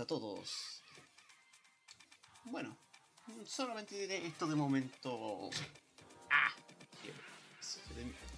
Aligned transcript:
a 0.00 0.06
todos. 0.06 0.82
Bueno, 2.44 2.76
solamente 3.46 3.98
diré 3.98 4.26
esto 4.26 4.46
de 4.46 4.54
momento. 4.54 5.50
¡Ah! 6.30 6.52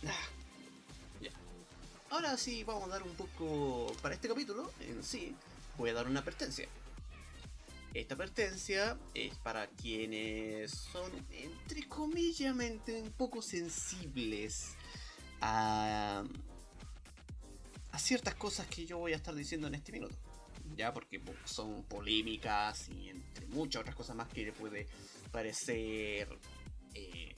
ah. 0.07 0.29
Ahora 2.11 2.37
sí, 2.37 2.65
vamos 2.65 2.85
a 2.85 2.89
dar 2.89 3.03
un 3.03 3.15
poco. 3.15 3.93
Para 4.03 4.15
este 4.15 4.29
capítulo 4.29 4.73
en 4.81 5.03
sí, 5.05 5.35
voy 5.77 5.91
a 5.91 5.95
dar 5.95 6.07
una 6.07 6.21
advertencia. 6.21 6.69
Esta 7.95 8.15
advertencia 8.15 8.97
es 9.15 9.37
para 9.39 9.67
quienes 9.69 10.71
son, 10.71 11.11
entre 11.31 11.89
comillas, 11.89 12.55
un 12.55 13.13
poco 13.17 13.43
sensibles 13.43 14.75
a, 15.41 16.23
a 17.91 17.99
ciertas 17.99 18.35
cosas 18.37 18.67
que 18.69 18.87
yo 18.87 18.99
voy 18.99 19.13
a 19.13 19.17
estar 19.17 19.35
diciendo 19.35 19.67
en 19.67 19.75
este 19.75 19.91
minuto 19.93 20.30
ya 20.77 20.93
porque 20.93 21.21
son 21.45 21.85
polémicas 21.85 22.89
y 22.89 23.09
entre 23.09 23.47
muchas 23.47 23.81
otras 23.81 23.95
cosas 23.95 24.17
más 24.17 24.29
que 24.29 24.45
le 24.45 24.53
puede 24.53 24.87
parecer 25.31 26.29
eh, 26.95 27.35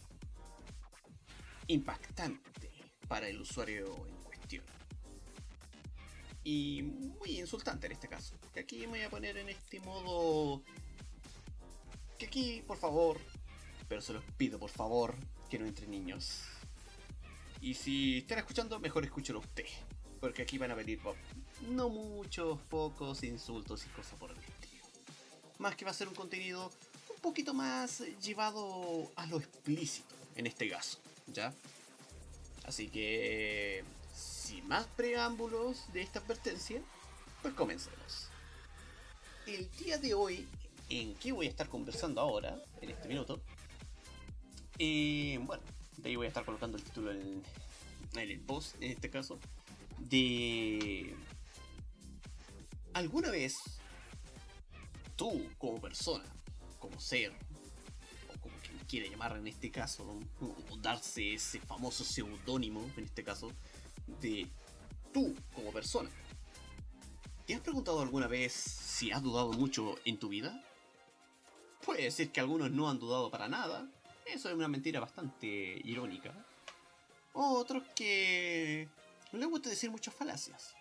impactante 1.66 2.70
para 3.08 3.28
el 3.28 3.40
usuario 3.40 4.06
en 4.06 4.16
cuestión. 4.22 4.64
Y 6.44 6.82
muy 6.82 7.38
insultante 7.38 7.86
en 7.86 7.92
este 7.92 8.08
caso. 8.08 8.34
Que 8.52 8.60
aquí 8.60 8.80
me 8.80 8.86
voy 8.86 9.02
a 9.02 9.10
poner 9.10 9.36
en 9.36 9.48
este 9.48 9.80
modo... 9.80 10.62
Que 12.18 12.26
aquí, 12.26 12.62
por 12.66 12.78
favor, 12.78 13.20
pero 13.88 14.00
se 14.00 14.12
los 14.12 14.24
pido 14.36 14.58
por 14.58 14.70
favor, 14.70 15.14
que 15.50 15.58
no 15.58 15.66
entre 15.66 15.86
niños. 15.86 16.42
Y 17.60 17.74
si 17.74 18.18
están 18.18 18.38
escuchando, 18.38 18.80
mejor 18.80 19.04
escúchelo 19.04 19.40
usted. 19.40 19.66
Porque 20.20 20.42
aquí 20.42 20.58
van 20.58 20.70
a 20.70 20.74
venir 20.74 21.00
no 21.68 21.88
muchos, 21.88 22.58
pocos 22.68 23.22
insultos 23.22 23.84
y 23.86 23.88
cosas 23.90 24.18
por 24.18 24.30
el 24.30 24.38
estilo. 24.38 24.84
Más 25.58 25.76
que 25.76 25.84
va 25.84 25.90
a 25.90 25.94
ser 25.94 26.08
un 26.08 26.14
contenido 26.14 26.70
un 27.14 27.20
poquito 27.20 27.54
más 27.54 28.00
llevado 28.22 29.10
a 29.16 29.26
lo 29.26 29.38
explícito, 29.38 30.14
en 30.36 30.46
este 30.46 30.68
caso, 30.68 30.98
¿ya? 31.28 31.52
Así 32.64 32.88
que, 32.88 33.84
sin 34.14 34.66
más 34.68 34.86
preámbulos 34.96 35.92
de 35.92 36.02
esta 36.02 36.20
advertencia, 36.20 36.80
pues 37.42 37.54
comencemos. 37.54 38.28
El 39.46 39.68
día 39.78 39.98
de 39.98 40.14
hoy, 40.14 40.46
en 40.88 41.14
qué 41.14 41.32
voy 41.32 41.46
a 41.46 41.50
estar 41.50 41.68
conversando 41.68 42.20
ahora, 42.20 42.62
en 42.80 42.90
este 42.90 43.08
minuto, 43.08 43.40
eh, 44.78 45.38
bueno, 45.42 45.62
de 45.98 46.08
ahí 46.08 46.16
voy 46.16 46.26
a 46.26 46.28
estar 46.28 46.44
colocando 46.44 46.76
el 46.76 46.84
título 46.84 47.12
en, 47.12 47.42
en 48.14 48.30
el 48.30 48.40
post, 48.40 48.76
en 48.80 48.90
este 48.92 49.10
caso, 49.10 49.38
de 49.98 51.14
¿Alguna 52.94 53.30
vez 53.30 53.58
tú 55.16 55.48
como 55.58 55.80
persona, 55.80 56.24
como 56.78 57.00
ser, 57.00 57.32
o 58.28 58.40
como 58.40 58.54
quien 58.58 58.78
quiere 58.86 59.08
llamar 59.08 59.36
en 59.36 59.46
este 59.46 59.70
caso, 59.70 60.20
o 60.40 60.76
darse 60.76 61.34
ese 61.34 61.60
famoso 61.60 62.04
seudónimo, 62.04 62.84
en 62.96 63.04
este 63.04 63.24
caso, 63.24 63.50
de 64.20 64.46
tú 65.12 65.34
como 65.54 65.72
persona, 65.72 66.10
¿te 67.46 67.54
has 67.54 67.60
preguntado 67.60 68.00
alguna 68.02 68.26
vez 68.26 68.52
si 68.52 69.10
has 69.10 69.22
dudado 69.22 69.52
mucho 69.52 69.94
en 70.04 70.18
tu 70.18 70.28
vida? 70.28 70.62
Puede 71.84 72.10
ser 72.10 72.30
que 72.30 72.40
algunos 72.40 72.70
no 72.70 72.90
han 72.90 72.98
dudado 72.98 73.30
para 73.30 73.48
nada, 73.48 73.88
eso 74.26 74.48
es 74.48 74.54
una 74.54 74.68
mentira 74.68 75.00
bastante 75.00 75.80
irónica. 75.84 76.32
Otros 77.32 77.84
que 77.96 78.86
les 79.32 79.48
gusta 79.48 79.70
decir 79.70 79.90
muchas 79.90 80.14
falacias. 80.14 80.74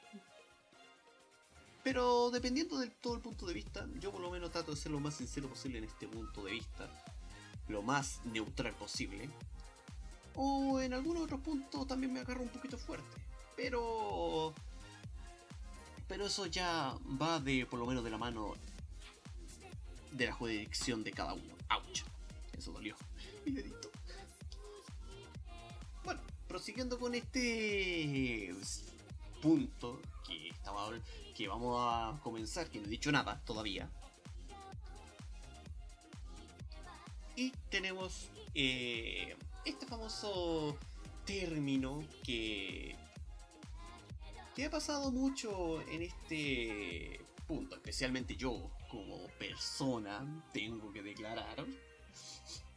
Pero 1.83 2.29
dependiendo 2.29 2.77
de 2.77 2.87
todo 2.87 3.15
el 3.15 3.21
punto 3.21 3.45
de 3.45 3.53
vista, 3.53 3.87
yo 3.99 4.11
por 4.11 4.21
lo 4.21 4.29
menos 4.29 4.51
trato 4.51 4.71
de 4.71 4.77
ser 4.77 4.91
lo 4.91 4.99
más 4.99 5.15
sincero 5.15 5.49
posible 5.49 5.79
en 5.79 5.85
este 5.85 6.07
punto 6.07 6.43
de 6.43 6.51
vista. 6.51 6.89
Lo 7.67 7.81
más 7.81 8.21
neutral 8.25 8.73
posible. 8.73 9.29
O 10.35 10.79
en 10.79 10.93
algún 10.93 11.17
otro 11.17 11.39
punto 11.39 11.85
también 11.85 12.13
me 12.13 12.19
agarro 12.19 12.41
un 12.41 12.49
poquito 12.49 12.77
fuerte. 12.77 13.17
Pero... 13.55 14.53
Pero 16.07 16.25
eso 16.25 16.45
ya 16.45 16.95
va 17.21 17.39
de 17.39 17.65
por 17.65 17.79
lo 17.79 17.85
menos 17.85 18.03
de 18.03 18.09
la 18.09 18.17
mano 18.17 18.55
de 20.11 20.25
la 20.25 20.33
jurisdicción 20.33 21.03
de 21.03 21.11
cada 21.11 21.33
uno. 21.33 21.55
¡Auch! 21.69 22.03
Eso 22.57 22.71
dolió. 22.73 22.95
Mi 23.45 23.53
dedito. 23.53 23.89
Bueno, 26.03 26.21
prosiguiendo 26.47 26.99
con 26.99 27.15
este 27.15 28.53
punto 29.41 30.01
que, 30.27 30.49
estaba, 30.49 30.89
que 31.41 31.47
vamos 31.47 31.75
a 31.79 32.19
comenzar, 32.21 32.69
que 32.69 32.79
no 32.79 32.85
he 32.85 32.89
dicho 32.89 33.11
nada 33.11 33.41
todavía. 33.43 33.89
Y 37.35 37.49
tenemos 37.71 38.29
eh, 38.53 39.35
este 39.65 39.87
famoso 39.87 40.77
término 41.25 42.03
que, 42.23 42.95
que 44.55 44.65
ha 44.65 44.69
pasado 44.69 45.11
mucho 45.11 45.81
en 45.89 46.03
este 46.03 47.19
punto, 47.47 47.75
especialmente 47.75 48.35
yo 48.35 48.69
como 48.87 49.25
persona 49.39 50.43
tengo 50.53 50.93
que 50.93 51.01
declarar. 51.01 51.65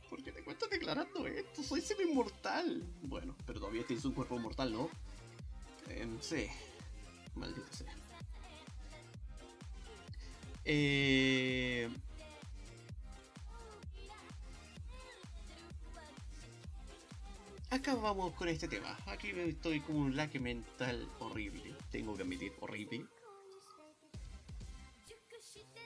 Porque 0.09 0.33
te 0.33 0.43
cuento 0.43 0.69
declarando 0.69 1.27
esto, 1.27 1.63
soy 1.63 1.83
semi-mortal. 1.83 2.83
Bueno, 3.03 3.37
pero 3.45 3.61
todavía 3.61 3.87
tienes 3.87 4.07
un 4.07 4.13
cuerpo 4.13 4.39
mortal, 4.39 4.73
¿no? 4.73 4.89
Eh, 5.91 6.09
sí. 6.23 6.47
Maldito 7.35 7.71
sea. 7.71 8.04
Eh... 10.65 11.91
Acá 17.71 17.95
vamos 17.97 18.33
con 18.35 18.49
este 18.49 18.69
tema. 18.69 18.97
Aquí 19.07 19.31
estoy 19.31 19.81
con 19.81 19.97
un 19.97 20.17
laque 20.17 20.39
mental 20.39 21.09
horrible. 21.19 21.75
Tengo 21.91 22.17
que 22.17 22.23
admitir, 22.23 22.53
horrible. 22.61 23.05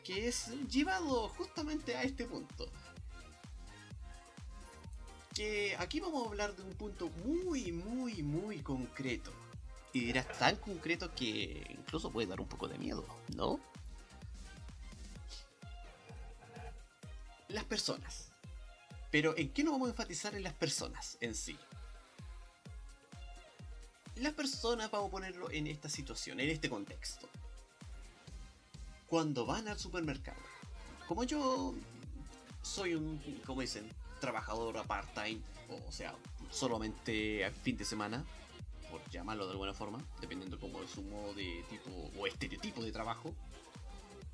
Que 0.04 0.28
es 0.28 0.48
llevado 0.68 1.28
justamente 1.30 1.96
a 1.96 2.02
este 2.02 2.26
punto. 2.26 2.70
Que 5.34 5.76
aquí 5.78 6.00
vamos 6.00 6.24
a 6.24 6.28
hablar 6.28 6.54
de 6.56 6.62
un 6.62 6.74
punto 6.74 7.08
muy, 7.24 7.72
muy, 7.72 8.22
muy 8.22 8.58
concreto 8.58 9.32
y 9.92 10.10
era 10.10 10.24
tan 10.24 10.56
concreto 10.56 11.14
que 11.14 11.66
incluso 11.70 12.10
puede 12.10 12.26
dar 12.26 12.40
un 12.40 12.48
poco 12.48 12.68
de 12.68 12.78
miedo, 12.78 13.06
¿no? 13.34 13.60
Las 17.48 17.64
personas. 17.64 18.28
Pero 19.10 19.36
¿en 19.36 19.50
qué 19.50 19.64
nos 19.64 19.72
vamos 19.72 19.88
a 19.88 19.90
enfatizar 19.92 20.34
en 20.34 20.42
las 20.42 20.52
personas 20.54 21.16
en 21.20 21.34
sí? 21.34 21.58
Las 24.16 24.34
personas, 24.34 24.90
vamos 24.90 25.08
a 25.08 25.12
ponerlo 25.12 25.50
en 25.50 25.66
esta 25.66 25.88
situación, 25.88 26.40
en 26.40 26.50
este 26.50 26.68
contexto. 26.68 27.28
Cuando 29.06 29.46
van 29.46 29.68
al 29.68 29.78
supermercado, 29.78 30.40
como 31.06 31.24
yo 31.24 31.74
soy 32.62 32.94
un, 32.94 33.18
como 33.46 33.62
dicen, 33.62 33.88
trabajador 34.20 34.76
a 34.76 34.84
part-time, 34.84 35.40
o 35.86 35.92
sea, 35.92 36.14
solamente 36.50 37.44
a 37.44 37.50
fin 37.50 37.76
de 37.76 37.84
semana, 37.84 38.24
por 38.90 39.08
llamarlo 39.10 39.46
de 39.46 39.52
alguna 39.52 39.72
forma, 39.72 40.04
dependiendo 40.20 40.58
como 40.58 40.80
de 40.80 40.88
su 40.88 41.02
modo 41.02 41.32
de 41.34 41.64
tipo 41.70 41.90
o 42.18 42.26
estereotipo 42.26 42.82
de 42.82 42.92
trabajo. 42.92 43.34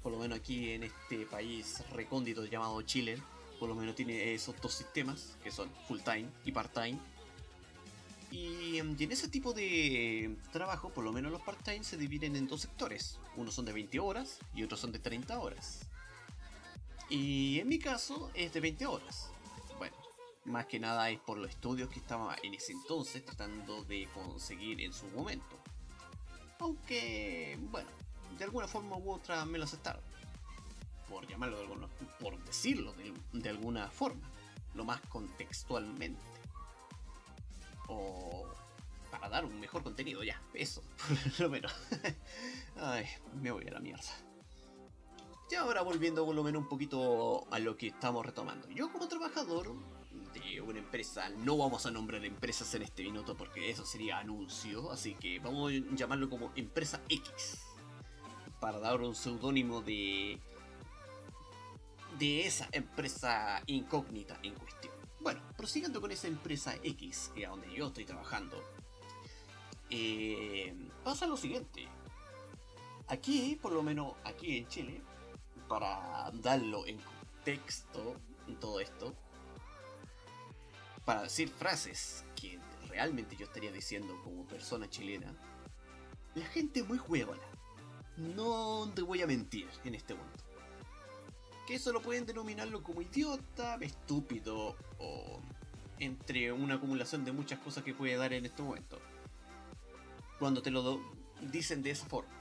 Por 0.05 0.13
lo 0.13 0.19
menos 0.19 0.39
aquí 0.39 0.73
en 0.73 0.83
este 0.83 1.25
país 1.25 1.83
recóndito 1.91 2.45
llamado 2.45 2.81
Chile, 2.83 3.21
por 3.59 3.71
lo 3.71 3.75
menos 3.75 3.95
tiene 3.95 4.35
esos 4.35 4.55
dos 4.61 4.75
sistemas, 4.75 5.39
que 5.43 5.51
son 5.51 5.71
full 5.89 6.01
time 6.01 6.27
y 6.45 6.53
part 6.53 6.75
time. 6.75 6.99
Y, 8.31 8.77
en 8.79 8.97
ese 9.11 9.29
tipo 9.29 9.55
de 9.55 10.37
trabajo, 10.53 10.91
por 10.91 11.05
lo 11.05 11.13
menos 11.13 11.33
los 11.33 11.41
part 11.41 11.63
time 11.63 11.83
se 11.83 11.97
dividen 11.97 12.37
en 12.37 12.47
dos 12.47 12.61
sectores. 12.61 13.19
Unos 13.37 13.55
son 13.55 13.65
de 13.65 13.73
20 13.73 13.99
horas 13.99 14.41
y 14.55 14.63
otros 14.63 14.79
son 14.79 14.93
de 14.93 14.99
30 14.99 15.39
horas. 15.39 15.87
Y 17.09 17.59
en 17.61 17.69
mi 17.69 17.79
caso 17.79 18.31
es 18.35 18.53
de 18.53 18.61
20 18.61 18.85
horas. 18.85 19.31
Bueno, 19.79 19.97
más 20.45 20.67
que 20.67 20.79
nada 20.79 21.09
es 21.09 21.19
por 21.21 21.39
los 21.39 21.49
estudios 21.49 21.89
que 21.89 22.01
estaba 22.01 22.37
en 22.43 22.53
ese 22.53 22.73
entonces 22.73 23.25
tratando 23.25 23.85
de 23.85 24.07
conseguir 24.13 24.83
en 24.83 24.93
su 24.93 25.07
momento. 25.07 25.57
Aunque, 26.59 27.57
bueno, 27.71 27.89
de 28.39 28.45
alguna 28.45 28.69
forma 28.69 28.97
u 28.97 29.13
otra 29.13 29.45
me 29.45 29.59
lo 29.59 29.65
aceptaron. 29.65 30.03
Por 31.09 31.27
llamarlo 31.27 31.57
de 31.57 31.63
alguna, 31.63 31.89
por 32.19 32.39
decirlo 32.45 32.95
de, 33.33 33.49
alguna 33.49 33.89
forma. 33.91 34.29
Lo 34.75 34.85
más 34.85 35.01
contextualmente. 35.03 36.23
O 37.89 38.47
para 39.11 39.29
dar 39.29 39.45
un 39.45 39.61
mejor 39.61 39.83
contenido, 39.83 40.25
ya, 40.25 40.41
eso, 40.55 40.83
por 41.37 41.41
lo 41.47 41.51
menos. 41.51 41.73
Ay, 42.77 43.07
me 43.41 43.53
voy 43.53 43.67
a 43.69 43.73
la 43.73 43.81
mierda. 43.81 44.11
Y 45.51 45.57
ahora 45.57 45.83
volviendo 45.83 46.27
por 46.27 46.35
lo 46.35 46.43
menos 46.43 46.63
un 46.63 46.69
poquito 46.69 47.47
a 47.53 47.61
lo 47.61 47.77
que 47.77 47.89
estamos 47.89 48.27
retomando. 48.27 48.69
Yo 48.71 48.91
como 48.91 49.07
trabajador 49.07 49.73
de 50.33 50.61
una 50.61 50.81
empresa, 50.81 51.29
no 51.29 51.57
vamos 51.57 51.87
a 51.87 51.93
nombrar 51.93 52.25
empresas 52.25 52.75
en 52.75 52.83
este 52.83 53.05
minuto 53.05 53.37
porque 53.37 53.71
eso 53.71 53.85
sería 53.85 54.19
anuncio, 54.19 54.91
así 54.91 55.15
que 55.15 55.39
vamos 55.39 55.71
a 55.71 55.95
llamarlo 55.95 56.29
como 56.29 56.51
empresa 56.57 57.01
X. 57.09 57.74
para 58.65 58.79
dar 58.79 59.03
un 59.03 59.15
seudónimo 59.15 59.83
de 59.83 60.41
de 62.19 62.47
esa 62.47 62.67
empresa 62.73 63.63
incógnita 63.67 64.39
en 64.43 64.55
cuestión. 64.55 64.95
Bueno, 65.21 65.43
prosiguiendo 65.55 66.01
con 66.01 66.11
esa 66.11 66.29
empresa 66.29 66.75
X, 66.83 67.31
que 67.35 67.43
es 67.43 67.51
donde 67.51 67.71
yo 67.75 67.89
estoy 67.89 68.07
trabajando, 68.07 68.57
eh, 69.91 70.75
pasa 71.05 71.27
lo 71.27 71.37
siguiente. 71.37 71.87
Aquí, 73.09 73.59
por 73.61 73.73
lo 73.73 73.83
menos 73.83 74.15
aquí 74.25 74.57
en 74.57 74.67
Chile, 74.69 75.03
para 75.69 76.31
darlo 76.33 76.87
en 76.87 76.99
contexto 77.01 78.17
todo 78.63 78.81
esto, 78.81 79.15
para 81.05 81.25
decir 81.25 81.51
frases 81.51 82.25
que 82.35 82.59
realmente 82.89 83.37
yo 83.37 83.45
estaría 83.45 83.73
diciendo 83.73 84.19
como 84.25 84.47
persona 84.47 84.89
chilena, 84.89 85.35
la 86.35 86.47
gente 86.47 86.83
muy 86.83 86.97
huevona. 86.97 87.54
No 88.17 88.91
te 88.95 89.03
voy 89.03 89.23
a 89.23 89.27
mentir 89.27 89.69
en 89.85 89.95
este 89.95 90.15
momento. 90.15 90.45
Que 91.67 91.75
eso 91.77 91.93
lo 91.93 92.03
pueden 92.03 92.27
denominarlo 92.27 92.83
como 92.83 93.03
idiota, 93.03 93.77
estúpido 93.81 94.77
o 94.99 95.41
entre 95.99 96.53
una 96.53 96.75
acumulación 96.75 97.25
de 97.25 97.33
muchas 97.33 97.59
cosas 97.61 97.85
que 97.85 97.95
puede 97.95 98.17
dar 98.17 98.33
en 98.33 98.47
este 98.47 98.63
momento. 98.63 99.01
Cuando 100.39 100.63
te 100.63 100.71
lo 100.71 101.01
dicen 101.41 101.83
de 101.83 101.91
esa 101.91 102.07
forma. 102.07 102.33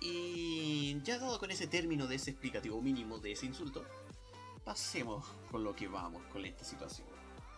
Y 0.00 1.00
ya 1.02 1.18
dado 1.18 1.38
con 1.38 1.50
ese 1.50 1.66
término 1.66 2.06
de 2.06 2.16
ese 2.16 2.30
explicativo 2.30 2.80
mínimo 2.80 3.18
de 3.18 3.32
ese 3.32 3.46
insulto, 3.46 3.84
pasemos 4.64 5.26
con 5.50 5.64
lo 5.64 5.74
que 5.74 5.88
vamos 5.88 6.22
con 6.32 6.44
esta 6.44 6.64
situación. 6.64 7.06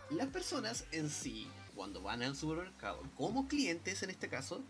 Las 0.09 0.27
personas 0.27 0.85
en 0.91 1.09
sí, 1.09 1.47
cuando 1.75 2.01
van 2.01 2.23
al 2.23 2.35
supermercado, 2.35 3.03
como 3.15 3.47
clientes 3.47 4.01
en 4.03 4.09
este 4.09 4.27
caso, 4.27 4.61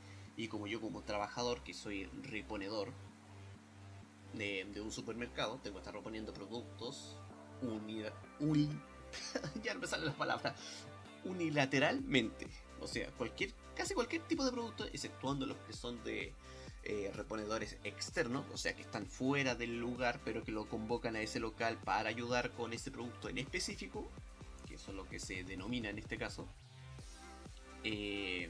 y 0.41 0.47
como 0.47 0.65
yo 0.65 0.81
como 0.81 1.03
trabajador 1.03 1.61
que 1.61 1.71
soy 1.71 2.05
reponedor 2.23 2.91
de, 4.33 4.81
un 4.81 4.91
supermercado, 4.91 5.59
tengo 5.61 5.75
que 5.75 5.81
estar 5.81 5.93
reponiendo 5.93 6.33
productos 6.33 7.15
ya 9.63 9.75
no 9.75 9.81
me 9.81 9.87
unilateralmente. 11.25 12.47
O 12.79 12.87
sea, 12.87 13.11
cualquier, 13.11 13.53
casi 13.75 13.93
cualquier 13.93 14.23
tipo 14.23 14.43
de 14.43 14.51
producto, 14.51 14.83
exceptuando 14.85 15.45
los 15.45 15.57
que 15.57 15.73
son 15.73 16.03
de 16.03 16.33
eh, 16.85 17.11
reponedores 17.13 17.77
externos, 17.83 18.43
o 18.51 18.57
sea 18.57 18.75
que 18.75 18.81
están 18.81 19.05
fuera 19.05 19.53
del 19.53 19.79
lugar, 19.79 20.21
pero 20.25 20.43
que 20.43 20.51
lo 20.51 20.67
convocan 20.67 21.15
a 21.15 21.21
ese 21.21 21.39
local 21.39 21.77
para 21.85 22.09
ayudar 22.09 22.49
con 22.53 22.73
ese 22.73 22.89
producto 22.89 23.29
en 23.29 23.37
específico, 23.37 24.09
que 24.67 24.73
eso 24.73 24.89
es 24.89 24.97
lo 24.97 25.07
que 25.07 25.19
se 25.19 25.43
denomina 25.43 25.91
en 25.91 25.99
este 25.99 26.17
caso. 26.17 26.47
Eh, 27.83 28.49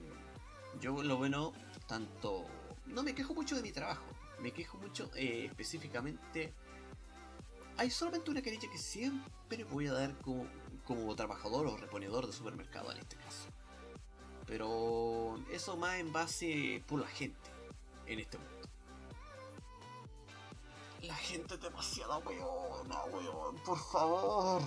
yo 0.79 1.03
lo 1.03 1.17
bueno, 1.17 1.53
tanto... 1.91 2.45
No 2.85 3.03
me 3.03 3.13
quejo 3.13 3.33
mucho 3.33 3.57
de 3.57 3.61
mi 3.61 3.73
trabajo, 3.73 4.05
me 4.39 4.51
quejo 4.53 4.77
mucho 4.77 5.11
eh, 5.15 5.45
específicamente... 5.45 6.53
Hay 7.77 7.89
solamente 7.89 8.31
una 8.31 8.41
querella 8.41 8.69
que 8.71 8.77
siempre 8.77 9.65
voy 9.65 9.87
a 9.87 9.93
dar 9.93 10.17
como, 10.19 10.45
como 10.85 11.13
trabajador 11.15 11.67
o 11.67 11.75
reponedor 11.75 12.27
de 12.27 12.33
supermercado 12.33 12.91
en 12.93 12.99
este 12.99 13.17
caso. 13.17 13.49
Pero 14.45 15.37
eso 15.51 15.75
más 15.75 15.95
en 15.95 16.13
base 16.13 16.81
por 16.87 17.01
la 17.01 17.07
gente 17.07 17.49
en 18.05 18.19
este 18.19 18.37
mundo. 18.37 18.69
La 21.01 21.15
gente 21.15 21.55
es 21.55 21.61
demasiado 21.61 22.19
weona, 22.19 23.03
weón, 23.05 23.55
por 23.65 23.79
favor. 23.79 24.61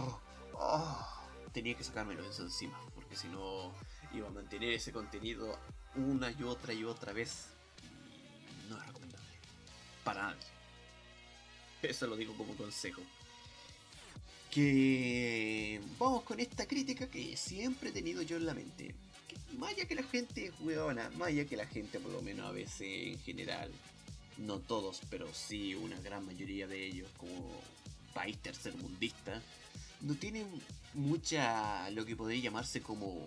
Ah. 0.59 1.23
Tenía 1.53 1.77
que 1.77 1.85
sacármelo 1.85 2.25
eso 2.25 2.43
encima, 2.43 2.79
porque 2.95 3.17
si 3.17 3.29
no 3.29 3.73
iba 4.15 4.29
a 4.29 4.31
mantener 4.31 4.73
ese 4.73 4.93
contenido 4.93 5.59
una 5.97 6.31
y 6.31 6.43
otra 6.43 6.73
y 6.73 6.85
otra 6.85 7.13
vez. 7.13 7.47
no 8.69 8.79
es 8.79 8.87
recomendable. 8.87 9.27
Para 10.03 10.23
nadie. 10.23 10.55
Eso 11.83 12.07
lo 12.07 12.17
digo 12.17 12.35
como 12.37 12.55
consejo. 12.55 13.03
Que 14.51 15.81
vamos 15.99 16.23
con 16.23 16.41
esta 16.41 16.67
crítica 16.67 17.09
que 17.09 17.37
siempre 17.37 17.91
he 17.91 17.93
tenido 17.93 18.23
yo 18.23 18.37
en 18.37 18.47
la 18.47 18.55
mente. 18.55 18.95
Más 19.59 19.73
allá 19.73 19.87
que 19.87 19.95
la 19.95 20.03
gente 20.03 20.47
es 20.47 20.53
huevona, 20.61 21.11
que 21.49 21.57
la 21.57 21.67
gente 21.67 22.01
por 22.01 22.13
lo 22.13 22.23
menos 22.23 22.47
a 22.47 22.53
veces 22.53 22.83
en 22.83 23.19
general, 23.21 23.71
no 24.39 24.59
todos, 24.59 25.01
pero 25.11 25.33
sí 25.33 25.75
una 25.75 25.99
gran 26.01 26.25
mayoría 26.27 26.67
de 26.67 26.87
ellos 26.87 27.09
como 27.17 27.51
país 28.13 28.39
tercermundista, 28.39 29.43
no 30.01 30.15
tienen 30.15 30.47
mucha 30.95 31.91
lo 31.91 32.05
que 32.05 32.17
podría 32.17 32.43
llamarse 32.43 32.81
como 32.81 33.27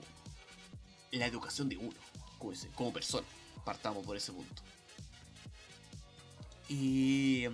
la 1.17 1.27
educación 1.27 1.69
de 1.69 1.77
uno, 1.77 1.95
como, 2.37 2.53
como 2.75 2.93
persona. 2.93 3.27
Partamos 3.65 4.05
por 4.05 4.15
ese 4.15 4.31
punto. 4.31 4.61
Y, 6.69 7.45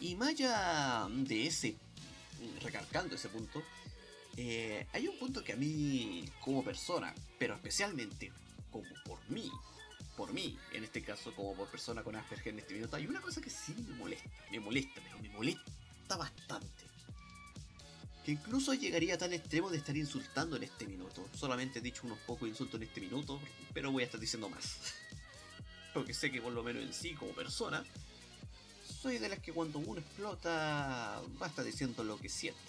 y 0.00 0.14
más 0.16 0.36
de 0.36 1.46
ese, 1.46 1.76
recargando 2.62 3.14
ese 3.14 3.28
punto, 3.28 3.62
eh, 4.36 4.86
hay 4.92 5.08
un 5.08 5.18
punto 5.18 5.42
que 5.42 5.52
a 5.52 5.56
mí, 5.56 6.24
como 6.40 6.62
persona, 6.62 7.14
pero 7.38 7.54
especialmente 7.54 8.32
como 8.70 8.86
por 9.04 9.18
mí, 9.30 9.50
por 10.16 10.32
mí, 10.32 10.58
en 10.72 10.84
este 10.84 11.02
caso, 11.02 11.34
como 11.34 11.54
por 11.54 11.68
persona 11.68 12.02
con 12.02 12.16
Asperger 12.16 12.52
en 12.52 12.60
este 12.60 12.74
minuto, 12.74 12.96
hay 12.96 13.06
una 13.06 13.20
cosa 13.20 13.40
que 13.40 13.50
sí 13.50 13.74
me 13.88 13.94
molesta, 13.96 14.30
me 14.50 14.60
molesta, 14.60 15.00
pero 15.02 15.18
me 15.20 15.28
molesta 15.30 16.16
bastante. 16.16 16.85
Que 18.26 18.32
incluso 18.32 18.74
llegaría 18.74 19.14
a 19.14 19.18
tal 19.18 19.32
extremo 19.32 19.70
de 19.70 19.78
estar 19.78 19.96
insultando 19.96 20.56
en 20.56 20.64
este 20.64 20.84
minuto. 20.84 21.26
Solamente 21.32 21.78
he 21.78 21.82
dicho 21.82 22.02
unos 22.04 22.18
pocos 22.18 22.48
insultos 22.48 22.78
en 22.80 22.88
este 22.88 23.00
minuto, 23.00 23.40
pero 23.72 23.90
voy 23.90 24.02
a 24.02 24.06
estar 24.06 24.20
diciendo 24.20 24.50
más. 24.50 24.76
Porque 25.94 26.12
sé 26.12 26.30
que 26.30 26.42
por 26.42 26.52
lo 26.52 26.62
menos 26.62 26.82
en 26.82 26.92
sí, 26.92 27.14
como 27.14 27.30
persona, 27.32 27.84
soy 29.00 29.16
de 29.18 29.28
las 29.28 29.38
que 29.38 29.52
cuando 29.52 29.78
uno 29.78 30.00
explota, 30.00 31.22
va 31.40 31.46
a 31.46 31.48
estar 31.48 31.64
diciendo 31.64 32.04
lo 32.04 32.18
que 32.18 32.28
siente 32.28 32.60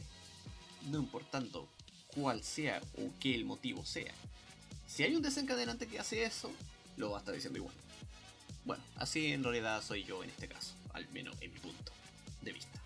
no 0.87 0.99
importando 0.99 1.67
cuál 2.07 2.43
sea 2.43 2.81
o 2.97 3.11
qué 3.19 3.35
el 3.35 3.45
motivo 3.45 3.85
sea. 3.85 4.13
Si 4.87 5.03
hay 5.03 5.15
un 5.15 5.21
desencadenante 5.21 5.87
que 5.87 5.99
hace 5.99 6.23
eso, 6.23 6.51
lo 6.95 7.11
va 7.11 7.17
a 7.17 7.19
estar 7.19 7.35
diciendo 7.35 7.59
igual. 7.59 7.75
Bueno, 8.65 8.83
así 8.95 9.27
en 9.27 9.43
realidad 9.43 9.83
soy 9.83 10.03
yo 10.03 10.23
en 10.23 10.29
este 10.29 10.47
caso, 10.47 10.73
al 10.93 11.07
menos 11.09 11.35
en 11.41 11.53
mi 11.53 11.59
punto 11.59 11.91
de 12.41 12.53
vista. 12.53 12.76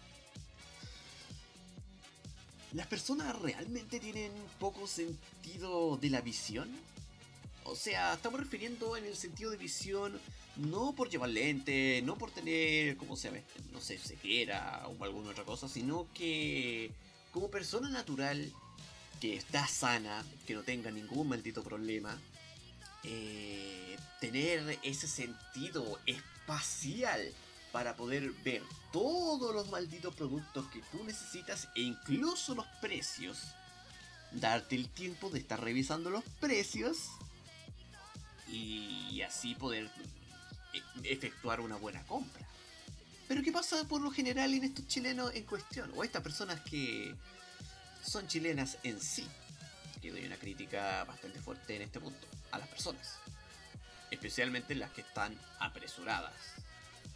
¿Las 2.74 2.88
personas 2.88 3.38
realmente 3.42 4.00
tienen 4.00 4.32
poco 4.58 4.88
sentido 4.88 5.98
de 5.98 6.10
la 6.10 6.22
visión? 6.22 6.70
O 7.66 7.76
sea, 7.76 8.14
estamos 8.14 8.40
refiriendo 8.40 8.96
en 8.96 9.06
el 9.06 9.16
sentido 9.16 9.52
de 9.52 9.58
visión 9.58 10.18
no 10.56 10.94
por 10.94 11.10
llevar 11.10 11.30
lente, 11.30 12.02
no 12.06 12.18
por 12.18 12.32
tener, 12.32 12.96
¿cómo 12.96 13.18
se 13.18 13.30
llama? 13.30 13.42
No 13.74 13.82
sé, 13.82 13.98
ceguera 13.98 14.88
o 14.88 15.04
alguna 15.04 15.32
otra 15.32 15.44
cosa, 15.44 15.68
sino 15.68 16.08
que 16.14 16.92
como 17.32 17.50
persona 17.50 17.90
natural 17.90 18.52
que 19.20 19.36
está 19.36 19.68
sana, 19.68 20.24
que 20.48 20.54
no 20.54 20.64
tenga 20.64 20.92
ningún 20.92 21.28
maldito 21.28 21.64
problema, 21.64 22.18
eh, 23.04 23.98
tener 24.22 24.80
ese 24.84 25.08
sentido 25.08 26.00
espacial 26.06 27.34
para 27.72 27.96
poder 27.96 28.32
ver 28.44 28.62
todos 28.92 29.54
los 29.54 29.70
malditos 29.70 30.14
productos 30.16 30.68
que 30.68 30.82
tú 30.92 31.04
necesitas 31.04 31.70
e 31.76 31.82
incluso 31.82 32.56
los 32.56 32.68
precios, 32.82 33.40
darte 34.32 34.76
el 34.76 34.90
tiempo 34.90 35.30
de 35.30 35.40
estar 35.40 35.62
revisando 35.62 36.10
los 36.10 36.24
precios 36.40 37.10
y 38.48 39.22
así 39.22 39.56
poder 39.56 39.90
eh, 40.74 40.82
efectuar 41.04 41.62
una 41.62 41.78
buena 41.78 42.04
compra. 42.04 42.46
Pero 43.28 43.44
¿qué 43.44 43.52
pasa 43.54 43.88
por 43.88 44.02
lo 44.02 44.12
general 44.12 44.54
en 44.54 44.66
estos 44.66 44.88
chilenos 44.88 45.34
en 45.34 45.46
cuestión? 45.46 45.90
O 45.96 46.04
estas 46.04 46.22
personas 46.22 46.60
que 46.62 47.16
son 48.04 48.28
chilenas 48.28 48.78
en 48.84 49.00
sí. 49.00 49.26
Que 50.02 50.12
doy 50.12 50.26
una 50.26 50.36
crítica 50.36 51.06
bastante 51.06 51.40
fuerte 51.40 51.76
en 51.76 51.84
este 51.84 52.02
punto 52.02 52.28
a 52.52 52.60
las 52.60 52.68
personas. 52.68 53.20
Especialmente 54.10 54.76
las 54.76 54.92
que 54.92 55.00
están 55.00 55.38
apresuradas. 55.60 56.34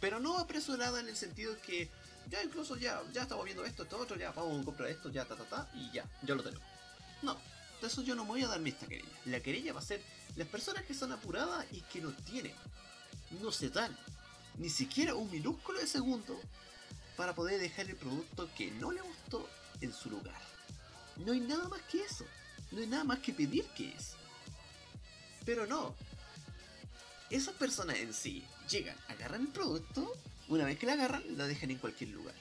Pero 0.00 0.20
no 0.20 0.38
apresuradas 0.38 1.00
en 1.00 1.08
el 1.08 1.16
sentido 1.16 1.56
que 1.62 1.90
ya 2.28 2.42
incluso 2.42 2.76
ya, 2.76 3.02
ya 3.12 3.22
estamos 3.22 3.44
viendo 3.44 3.64
esto, 3.64 3.84
esto 3.84 3.98
otro, 3.98 4.16
ya 4.16 4.32
vamos 4.32 4.60
a 4.60 4.64
comprar 4.64 4.90
esto, 4.90 5.10
ya, 5.10 5.24
ta, 5.24 5.36
ta, 5.36 5.44
ta, 5.44 5.70
y 5.74 5.90
ya, 5.92 6.04
ya 6.22 6.34
lo 6.34 6.42
tenemos. 6.42 6.66
No, 7.22 7.36
de 7.80 7.86
eso 7.86 8.02
yo 8.02 8.14
no 8.14 8.24
me 8.24 8.30
voy 8.30 8.42
a 8.42 8.48
darme 8.48 8.70
esta 8.70 8.86
querella. 8.86 9.08
La 9.26 9.40
querella 9.40 9.72
va 9.72 9.80
a 9.80 9.84
ser 9.84 10.02
las 10.34 10.48
personas 10.48 10.84
que 10.84 10.94
son 10.94 11.12
apuradas 11.12 11.66
y 11.72 11.80
que 11.82 12.00
no 12.00 12.12
tienen, 12.12 12.54
no 13.40 13.52
se 13.52 13.70
dan 13.70 13.96
ni 14.58 14.70
siquiera 14.70 15.14
un 15.14 15.30
minúsculo 15.30 15.78
de 15.78 15.86
segundo 15.86 16.38
para 17.16 17.34
poder 17.34 17.60
dejar 17.60 17.86
el 17.86 17.96
producto 17.96 18.48
que 18.56 18.70
no 18.72 18.92
le 18.92 19.00
gustó 19.00 19.48
en 19.80 19.92
su 19.92 20.10
lugar. 20.10 20.40
No 21.16 21.32
hay 21.32 21.40
nada 21.40 21.68
más 21.68 21.80
que 21.82 22.02
eso. 22.02 22.24
No 22.70 22.80
hay 22.80 22.86
nada 22.86 23.04
más 23.04 23.20
que 23.20 23.32
pedir 23.32 23.64
que 23.76 23.88
eso. 23.88 24.16
Pero 25.44 25.66
no. 25.66 25.94
Esas 27.30 27.54
personas 27.54 27.96
en 27.98 28.12
sí 28.12 28.44
llegan, 28.68 28.96
agarran 29.08 29.42
el 29.42 29.48
producto, 29.48 30.12
una 30.48 30.64
vez 30.64 30.78
que 30.78 30.86
la 30.86 30.92
agarran, 30.94 31.22
la 31.36 31.46
dejan 31.46 31.70
en 31.70 31.78
cualquier 31.78 32.10
lugar. 32.10 32.34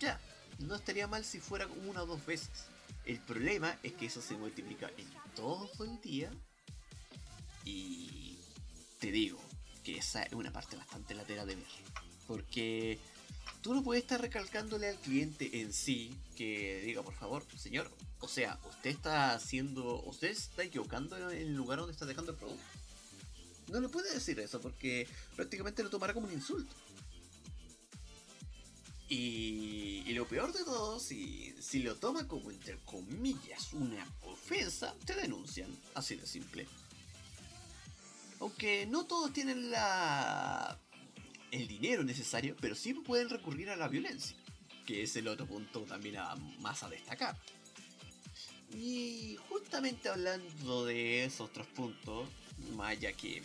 Ya, 0.00 0.20
no 0.58 0.74
estaría 0.74 1.06
mal 1.06 1.24
si 1.24 1.40
fuera 1.40 1.66
una 1.86 2.02
o 2.02 2.06
dos 2.06 2.24
veces. 2.26 2.66
El 3.04 3.20
problema 3.20 3.78
es 3.82 3.92
que 3.92 4.06
eso 4.06 4.22
se 4.22 4.36
multiplica 4.36 4.90
en 4.96 5.08
todo 5.34 5.70
el 5.84 6.00
día. 6.00 6.30
Y 7.64 8.38
te 8.98 9.10
digo, 9.10 9.40
que 9.84 9.98
esa 9.98 10.22
es 10.22 10.32
una 10.32 10.52
parte 10.52 10.76
bastante 10.76 11.14
lateral 11.14 11.46
de 11.46 11.56
ver. 11.56 11.66
Porque 12.26 12.98
tú 13.60 13.74
no 13.74 13.82
puedes 13.84 14.02
estar 14.02 14.20
recalcándole 14.20 14.88
al 14.88 14.96
cliente 14.96 15.60
en 15.60 15.72
sí 15.72 16.16
que 16.36 16.82
diga, 16.84 17.02
por 17.02 17.14
favor, 17.14 17.44
señor, 17.56 17.90
o 18.20 18.28
sea, 18.28 18.58
usted 18.68 18.90
está 18.90 19.34
haciendo, 19.34 20.02
usted 20.04 20.30
está 20.30 20.64
equivocando 20.64 21.30
en 21.30 21.38
el 21.38 21.54
lugar 21.54 21.78
donde 21.78 21.92
está 21.92 22.06
dejando 22.06 22.32
el 22.32 22.38
producto. 22.38 22.64
No 23.74 23.80
le 23.80 23.88
puede 23.88 24.14
decir 24.14 24.38
eso 24.38 24.60
porque 24.60 25.08
prácticamente 25.34 25.82
lo 25.82 25.90
tomará 25.90 26.14
como 26.14 26.28
un 26.28 26.32
insulto. 26.32 26.72
Y, 29.08 30.12
lo 30.14 30.28
peor 30.28 30.52
de 30.52 30.62
todo, 30.62 31.00
si, 31.00 31.52
si 31.60 31.82
lo 31.82 31.96
toma 31.96 32.28
como 32.28 32.52
entre 32.52 32.78
comillas 32.84 33.72
una 33.72 34.06
ofensa, 34.22 34.94
te 35.04 35.16
denuncian, 35.16 35.68
así 35.94 36.14
de 36.14 36.24
simple. 36.24 36.68
Aunque 38.38 38.86
no 38.86 39.06
todos 39.06 39.32
tienen 39.32 39.72
la 39.72 40.78
el 41.50 41.66
dinero 41.66 42.04
necesario, 42.04 42.56
pero 42.60 42.76
sí 42.76 42.94
pueden 42.94 43.28
recurrir 43.28 43.70
a 43.70 43.76
la 43.76 43.88
violencia, 43.88 44.36
que 44.86 45.02
es 45.02 45.16
el 45.16 45.26
otro 45.26 45.46
punto 45.46 45.80
también 45.80 46.16
más 46.60 46.84
a 46.84 46.88
destacar. 46.88 47.36
Y 48.72 49.36
justamente 49.48 50.08
hablando 50.08 50.84
de 50.84 51.24
esos 51.24 51.50
otros 51.50 51.66
puntos, 51.68 52.28
más 52.76 52.96
que 53.16 53.42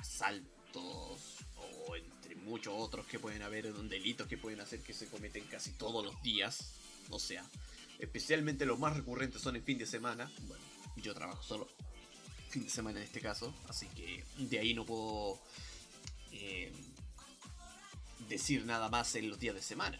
asaltos 0.00 1.36
o 1.56 1.96
entre 1.96 2.34
muchos 2.36 2.74
otros 2.76 3.06
que 3.06 3.18
pueden 3.18 3.42
haber, 3.42 3.72
delitos 3.72 4.26
que 4.26 4.38
pueden 4.38 4.60
hacer 4.60 4.80
que 4.80 4.92
se 4.92 5.06
cometen 5.06 5.44
casi 5.44 5.72
todos 5.72 6.04
los 6.04 6.20
días, 6.22 6.72
o 7.10 7.18
sea, 7.18 7.44
especialmente 7.98 8.66
los 8.66 8.78
más 8.78 8.96
recurrentes 8.96 9.42
son 9.42 9.56
en 9.56 9.64
fin 9.64 9.78
de 9.78 9.86
semana, 9.86 10.30
bueno, 10.46 10.64
yo 10.96 11.14
trabajo 11.14 11.42
solo 11.42 11.68
fin 12.48 12.64
de 12.64 12.70
semana 12.70 12.98
en 12.98 13.04
este 13.04 13.20
caso, 13.20 13.54
así 13.68 13.86
que 13.88 14.24
de 14.36 14.58
ahí 14.58 14.74
no 14.74 14.84
puedo 14.84 15.38
eh, 16.32 16.72
decir 18.28 18.64
nada 18.66 18.88
más 18.88 19.14
en 19.14 19.28
los 19.28 19.38
días 19.38 19.54
de 19.54 19.62
semana. 19.62 19.98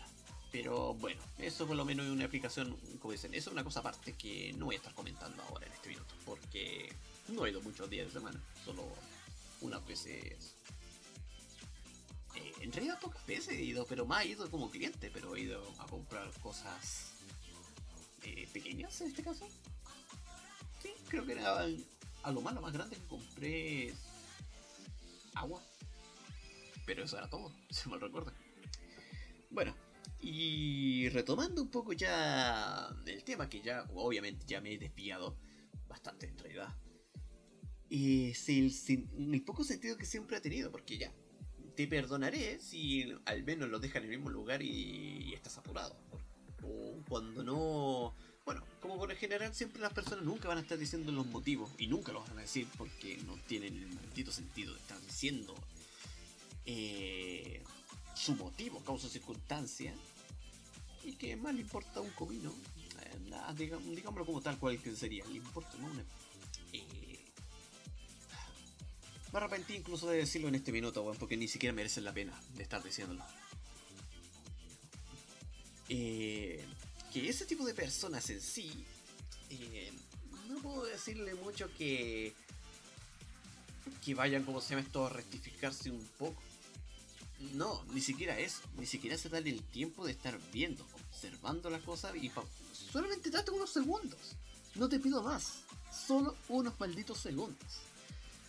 Pero 0.50 0.94
bueno, 0.94 1.22
eso 1.38 1.64
por 1.64 1.76
lo 1.76 1.84
menos 1.84 2.06
es 2.06 2.10
una 2.10 2.24
aplicación, 2.24 2.76
como 2.98 3.12
dicen, 3.12 3.32
eso 3.34 3.50
es 3.50 3.52
una 3.52 3.62
cosa 3.62 3.80
aparte 3.80 4.14
que 4.14 4.52
no 4.54 4.66
voy 4.66 4.74
a 4.74 4.78
estar 4.78 4.92
comentando 4.94 5.40
ahora 5.44 5.66
en 5.66 5.72
este 5.72 5.90
minuto, 5.90 6.12
porque 6.24 6.92
no 7.28 7.46
he 7.46 7.50
ido 7.50 7.60
muchos 7.60 7.88
días 7.88 8.08
de 8.08 8.12
semana, 8.12 8.40
solo 8.64 8.88
unas 9.60 9.84
veces. 9.86 10.54
Eh, 12.36 12.52
en 12.60 12.72
realidad 12.72 12.98
pocas 13.00 13.24
veces 13.26 13.54
he 13.54 13.62
ido, 13.62 13.86
pero 13.86 14.06
más 14.06 14.24
he 14.24 14.28
ido 14.28 14.50
como 14.50 14.70
cliente, 14.70 15.10
pero 15.12 15.36
he 15.36 15.40
ido 15.40 15.62
a 15.78 15.86
comprar 15.86 16.30
cosas 16.40 17.12
eh, 18.22 18.48
pequeñas 18.52 19.00
en 19.00 19.08
este 19.08 19.22
caso. 19.22 19.48
Sí, 20.82 20.90
creo 21.08 21.26
que 21.26 21.32
era 21.32 21.66
a 22.22 22.30
lo 22.32 22.40
más, 22.40 22.54
lo 22.54 22.60
más 22.60 22.72
grande 22.72 22.96
que 22.96 23.06
compré 23.06 23.94
agua. 25.34 25.62
Pero 26.86 27.04
eso 27.04 27.18
era 27.18 27.28
todo, 27.28 27.52
si 27.70 27.88
mal 27.88 28.00
recuerdo. 28.00 28.32
Bueno, 29.50 29.74
y 30.20 31.08
retomando 31.10 31.62
un 31.62 31.70
poco 31.70 31.92
ya 31.92 32.88
el 33.06 33.24
tema 33.24 33.48
que 33.48 33.60
ya, 33.60 33.84
obviamente, 33.94 34.44
ya 34.46 34.60
me 34.60 34.72
he 34.72 34.78
desviado 34.78 35.36
bastante 35.88 36.26
en 36.26 36.38
realidad. 36.38 36.68
Es 37.90 38.48
el, 38.48 38.72
el 39.32 39.42
poco 39.42 39.64
sentido 39.64 39.96
que 39.96 40.06
siempre 40.06 40.36
ha 40.36 40.40
tenido, 40.40 40.70
porque 40.70 40.96
ya, 40.96 41.12
te 41.74 41.86
perdonaré 41.86 42.58
si 42.60 43.12
al 43.24 43.42
menos 43.42 43.68
lo 43.68 43.78
dejan 43.78 44.04
en 44.04 44.12
el 44.12 44.18
mismo 44.18 44.30
lugar 44.30 44.62
y, 44.62 45.32
estás 45.34 45.58
apurado. 45.58 45.96
O 46.62 47.02
cuando 47.08 47.42
no... 47.42 48.14
Bueno, 48.44 48.62
como 48.80 48.98
por 48.98 49.08
lo 49.08 49.16
general 49.16 49.54
siempre 49.54 49.80
las 49.80 49.92
personas 49.92 50.24
nunca 50.24 50.48
van 50.48 50.58
a 50.58 50.60
estar 50.60 50.78
diciendo 50.78 51.12
los 51.12 51.26
motivos 51.26 51.70
y 51.78 51.86
nunca 51.86 52.12
los 52.12 52.28
van 52.28 52.38
a 52.38 52.42
decir 52.42 52.66
porque 52.76 53.16
no 53.26 53.36
tienen 53.46 53.76
el 53.76 53.86
maldito 53.94 54.32
sentido 54.32 54.74
de 54.74 54.80
estar 54.80 55.00
diciendo 55.00 55.54
eh, 56.66 57.62
su 58.14 58.34
motivo, 58.34 58.82
causa, 58.84 59.08
circunstancia, 59.08 59.94
y 61.04 61.12
que 61.12 61.36
más 61.36 61.54
le 61.54 61.62
importa 61.62 62.00
un 62.00 62.10
comino, 62.10 62.52
eh, 63.00 63.54
digámoslo 63.56 64.26
como 64.26 64.40
tal 64.42 64.58
cual 64.58 64.78
que 64.78 64.94
sería, 64.94 65.24
le 65.26 65.36
importa, 65.36 65.76
¿no? 65.78 65.88
Eh, 66.72 67.09
me 69.32 69.38
arrepentí 69.38 69.74
incluso 69.74 70.08
de 70.08 70.18
decirlo 70.18 70.48
en 70.48 70.56
este 70.56 70.72
minuto, 70.72 71.04
porque 71.18 71.36
ni 71.36 71.48
siquiera 71.48 71.74
merece 71.74 72.00
la 72.00 72.12
pena 72.12 72.38
de 72.54 72.62
estar 72.62 72.82
diciéndolo. 72.82 73.24
Eh, 75.88 76.64
que 77.12 77.28
ese 77.28 77.46
tipo 77.46 77.64
de 77.64 77.74
personas 77.74 78.28
en 78.30 78.40
sí, 78.40 78.84
no 80.48 80.58
puedo 80.60 80.84
decirle 80.84 81.34
mucho 81.34 81.68
que 81.76 82.32
que 84.04 84.14
vayan, 84.14 84.44
como 84.44 84.60
se 84.60 84.70
llama 84.70 84.82
esto, 84.82 85.06
a 85.06 85.10
rectificarse 85.10 85.90
un 85.90 86.04
poco. 86.18 86.42
No, 87.54 87.82
ni 87.92 88.00
siquiera 88.00 88.38
eso. 88.38 88.60
Ni 88.78 88.86
siquiera 88.86 89.16
se 89.16 89.28
da 89.28 89.38
el 89.38 89.62
tiempo 89.62 90.04
de 90.04 90.12
estar 90.12 90.38
viendo, 90.52 90.86
observando 91.10 91.70
las 91.70 91.82
cosas 91.82 92.14
y 92.16 92.30
solamente 92.92 93.30
date 93.30 93.50
unos 93.50 93.70
segundos. 93.70 94.36
No 94.74 94.88
te 94.88 95.00
pido 95.00 95.22
más. 95.22 95.62
Solo 96.06 96.36
unos 96.48 96.78
malditos 96.78 97.18
segundos. 97.18 97.80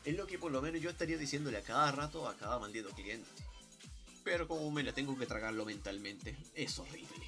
Es 0.04 0.16
lo 0.16 0.26
que 0.26 0.40
por 0.40 0.52
lo 0.52 0.62
menos 0.62 0.82
yo 0.82 0.90
estaría 0.90 1.18
diciéndole 1.18 1.58
a 1.58 1.62
cada 1.62 1.92
rato 1.92 2.28
a 2.28 2.36
cada 2.36 2.60
maldito 2.60 2.90
cliente. 2.90 3.30
Pero 4.24 4.48
como 4.48 4.70
me 4.72 4.84
la 4.84 4.94
tengo 4.94 5.18
que 5.18 5.26
tragarlo 5.26 5.66
mentalmente, 5.66 6.36
es 6.56 6.78
horrible. 6.80 7.28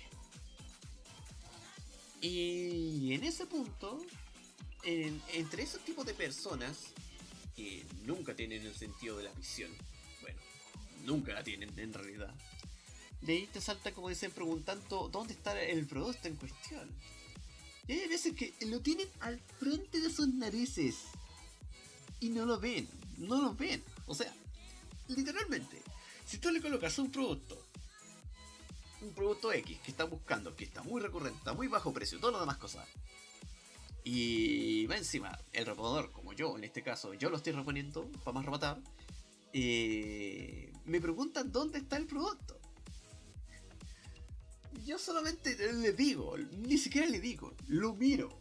Y 2.22 3.14
en 3.14 3.24
ese 3.24 3.46
punto, 3.46 4.00
entre 4.84 5.64
esos 5.64 5.84
tipos 5.84 6.06
de 6.06 6.14
personas 6.14 6.78
que 7.56 7.86
nunca 8.04 8.36
tienen 8.36 8.66
el 8.66 8.76
sentido 8.76 9.18
de 9.18 9.26
la 9.26 9.34
visión, 9.34 9.72
nunca 11.04 11.34
la 11.34 11.44
tienen 11.44 11.78
en 11.78 11.94
realidad. 11.94 12.34
De 13.22 13.34
ahí 13.34 13.48
te 13.48 13.62
salta, 13.62 13.94
como 13.94 14.10
dicen, 14.10 14.32
preguntando 14.32 15.10
dónde 15.10 15.34
está 15.34 15.62
el 15.62 15.86
producto 15.86 16.28
en 16.28 16.36
cuestión. 16.36 16.90
Y 17.88 17.94
hay 17.94 18.08
veces 18.08 18.34
que 18.36 18.54
lo 18.68 18.80
tienen 18.82 19.08
al 19.20 19.40
frente 19.60 20.00
de 20.00 20.10
sus 20.10 20.28
narices. 20.28 20.96
Y 22.24 22.30
no 22.30 22.46
lo 22.46 22.58
ven, 22.58 22.88
no 23.18 23.42
lo 23.42 23.54
ven. 23.54 23.84
O 24.06 24.16
sea, 24.16 24.34
literalmente, 25.10 25.82
si 26.26 26.38
tú 26.38 26.52
le 26.52 26.62
colocas 26.62 26.98
un 26.98 27.12
producto, 27.12 27.62
un 29.02 29.14
producto 29.14 29.52
X 29.52 29.78
que 29.84 29.92
está 29.92 30.06
buscando, 30.06 30.56
que 30.56 30.64
está 30.64 30.84
muy 30.84 31.02
recurrente, 31.02 31.40
está 31.40 31.52
muy 31.52 31.68
bajo 31.68 31.92
precio, 31.92 32.22
todas 32.22 32.36
las 32.36 32.44
demás 32.44 32.60
cosas. 32.60 32.88
Y 34.06 34.86
va 34.86 34.96
encima, 34.96 35.38
el 35.52 35.66
reponedor, 35.66 36.14
como 36.14 36.32
yo 36.32 36.58
en 36.58 36.64
este 36.64 36.82
caso, 36.82 37.14
yo 37.14 37.30
lo 37.30 37.36
estoy 37.36 37.52
reponiendo 37.52 38.10
para 38.24 38.36
más 38.36 38.46
rematar. 38.46 38.80
Eh, 39.52 40.72
me 40.86 41.02
preguntan 41.02 41.52
dónde 41.52 41.80
está 41.80 41.98
el 41.98 42.06
producto. 42.06 42.58
Yo 44.86 44.98
solamente 44.98 45.74
le 45.74 45.92
digo, 45.92 46.38
ni 46.38 46.78
siquiera 46.78 47.06
le 47.06 47.20
digo, 47.20 47.54
lo 47.68 47.94
miro. 47.96 48.40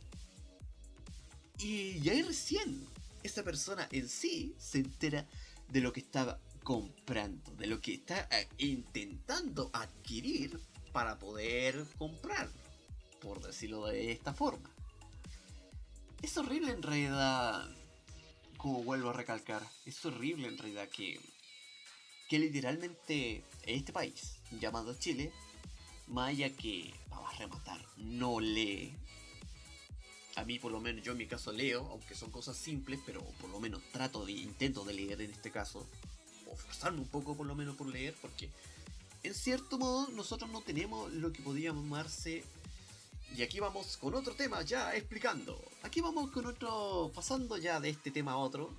Y 1.58 1.98
ya 1.98 2.12
recién 2.24 2.91
esa 3.22 3.42
persona 3.42 3.88
en 3.90 4.08
sí 4.08 4.54
se 4.58 4.78
entera 4.78 5.26
de 5.68 5.80
lo 5.80 5.92
que 5.92 6.00
estaba 6.00 6.38
comprando, 6.62 7.50
de 7.52 7.66
lo 7.66 7.80
que 7.80 7.94
está 7.94 8.28
eh, 8.30 8.48
intentando 8.58 9.70
adquirir 9.72 10.60
para 10.92 11.18
poder 11.18 11.84
comprar, 11.98 12.50
por 13.20 13.42
decirlo 13.42 13.86
de 13.86 14.12
esta 14.12 14.34
forma. 14.34 14.70
Es 16.22 16.36
horrible 16.36 16.72
en 16.72 16.82
realidad, 16.82 17.68
como 18.56 18.84
vuelvo 18.84 19.10
a 19.10 19.14
recalcar, 19.14 19.66
es 19.86 20.04
horrible 20.04 20.48
en 20.48 20.58
realidad 20.58 20.88
que 20.88 21.18
que 22.32 22.38
literalmente 22.38 23.44
este 23.62 23.92
país, 23.92 24.38
llamado 24.58 24.94
Chile, 24.94 25.30
más 26.06 26.34
que, 26.34 26.94
vamos 27.10 27.30
a 27.30 27.36
rematar, 27.36 27.86
no 27.98 28.40
lee. 28.40 28.96
A 30.36 30.44
mí 30.44 30.58
por 30.58 30.72
lo 30.72 30.80
menos, 30.80 31.04
yo 31.04 31.12
en 31.12 31.18
mi 31.18 31.26
caso 31.26 31.52
leo, 31.52 31.86
aunque 31.90 32.14
son 32.14 32.30
cosas 32.30 32.56
simples, 32.56 33.00
pero 33.04 33.20
por 33.40 33.50
lo 33.50 33.60
menos 33.60 33.82
trato 33.92 34.24
de, 34.24 34.32
intento 34.32 34.84
de 34.84 34.94
leer 34.94 35.20
en 35.20 35.30
este 35.30 35.50
caso, 35.50 35.86
o 36.50 36.56
forzarme 36.56 37.00
un 37.00 37.08
poco 37.08 37.36
por 37.36 37.46
lo 37.46 37.54
menos 37.54 37.76
por 37.76 37.86
leer, 37.86 38.14
porque 38.20 38.48
en 39.22 39.34
cierto 39.34 39.78
modo 39.78 40.08
nosotros 40.08 40.50
no 40.50 40.62
tenemos 40.62 41.12
lo 41.12 41.32
que 41.32 41.42
podríamos 41.42 41.84
llamarse 41.84 42.44
y 43.36 43.42
aquí 43.42 43.60
vamos 43.60 43.96
con 43.96 44.14
otro 44.14 44.34
tema 44.34 44.62
ya 44.62 44.94
explicando. 44.94 45.58
Aquí 45.82 46.00
vamos 46.00 46.30
con 46.30 46.46
otro, 46.46 47.10
pasando 47.14 47.56
ya 47.56 47.80
de 47.80 47.90
este 47.90 48.10
tema 48.10 48.32
a 48.32 48.36
otro, 48.36 48.70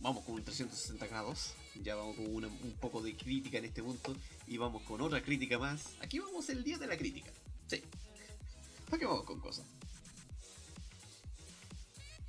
vamos 0.00 0.24
con 0.24 0.34
un 0.34 0.44
360 0.44 1.06
grados, 1.06 1.54
ya 1.82 1.96
vamos 1.96 2.16
con 2.16 2.44
un 2.44 2.76
poco 2.80 3.02
de 3.02 3.16
crítica 3.16 3.58
en 3.58 3.64
este 3.64 3.82
punto 3.82 4.14
y 4.46 4.56
vamos 4.56 4.82
con 4.82 5.00
otra 5.00 5.22
crítica 5.22 5.58
más. 5.58 5.94
Aquí 6.00 6.18
vamos 6.18 6.48
el 6.48 6.62
día 6.62 6.78
de 6.78 6.86
la 6.86 6.96
crítica. 6.96 7.32
Sí. 7.66 7.82
¿Para 8.94 9.00
qué 9.00 9.06
vamos 9.06 9.24
con 9.24 9.40
cosas? 9.40 9.66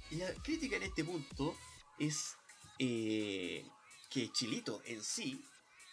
La 0.09 0.33
crítica 0.41 0.77
en 0.77 0.81
este 0.81 1.03
punto 1.03 1.55
es 1.99 2.33
eh, 2.79 3.63
que 4.09 4.31
Chilito 4.31 4.81
en 4.85 5.03
sí 5.03 5.45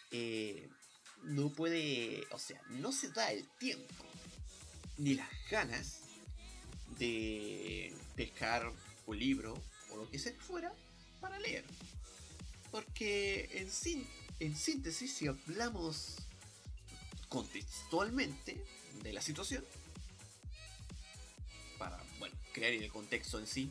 eh, 0.09 0.67
no 1.21 1.49
puede, 1.49 2.23
o 2.31 2.39
sea, 2.39 2.59
no 2.69 2.91
se 2.91 3.11
da 3.11 3.31
el 3.31 3.47
tiempo 3.59 4.03
ni 4.97 5.13
las 5.13 5.29
ganas 5.51 5.99
de 6.97 7.95
pescar 8.15 8.73
un 9.05 9.19
libro 9.19 9.53
o 9.91 9.97
lo 9.97 10.09
que 10.09 10.17
sea 10.17 10.33
fuera 10.39 10.73
para 11.21 11.37
leer. 11.37 11.65
Porque 12.71 13.47
en 13.59 13.69
sí, 13.69 14.07
en 14.39 14.57
síntesis, 14.57 15.13
si 15.13 15.27
hablamos 15.27 16.15
contextualmente 17.29 18.65
de 19.03 19.13
la 19.13 19.21
situación, 19.21 19.63
para, 21.83 22.01
bueno, 22.19 22.35
crear 22.53 22.71
el 22.71 22.89
contexto 22.89 23.39
en 23.39 23.47
sí, 23.47 23.69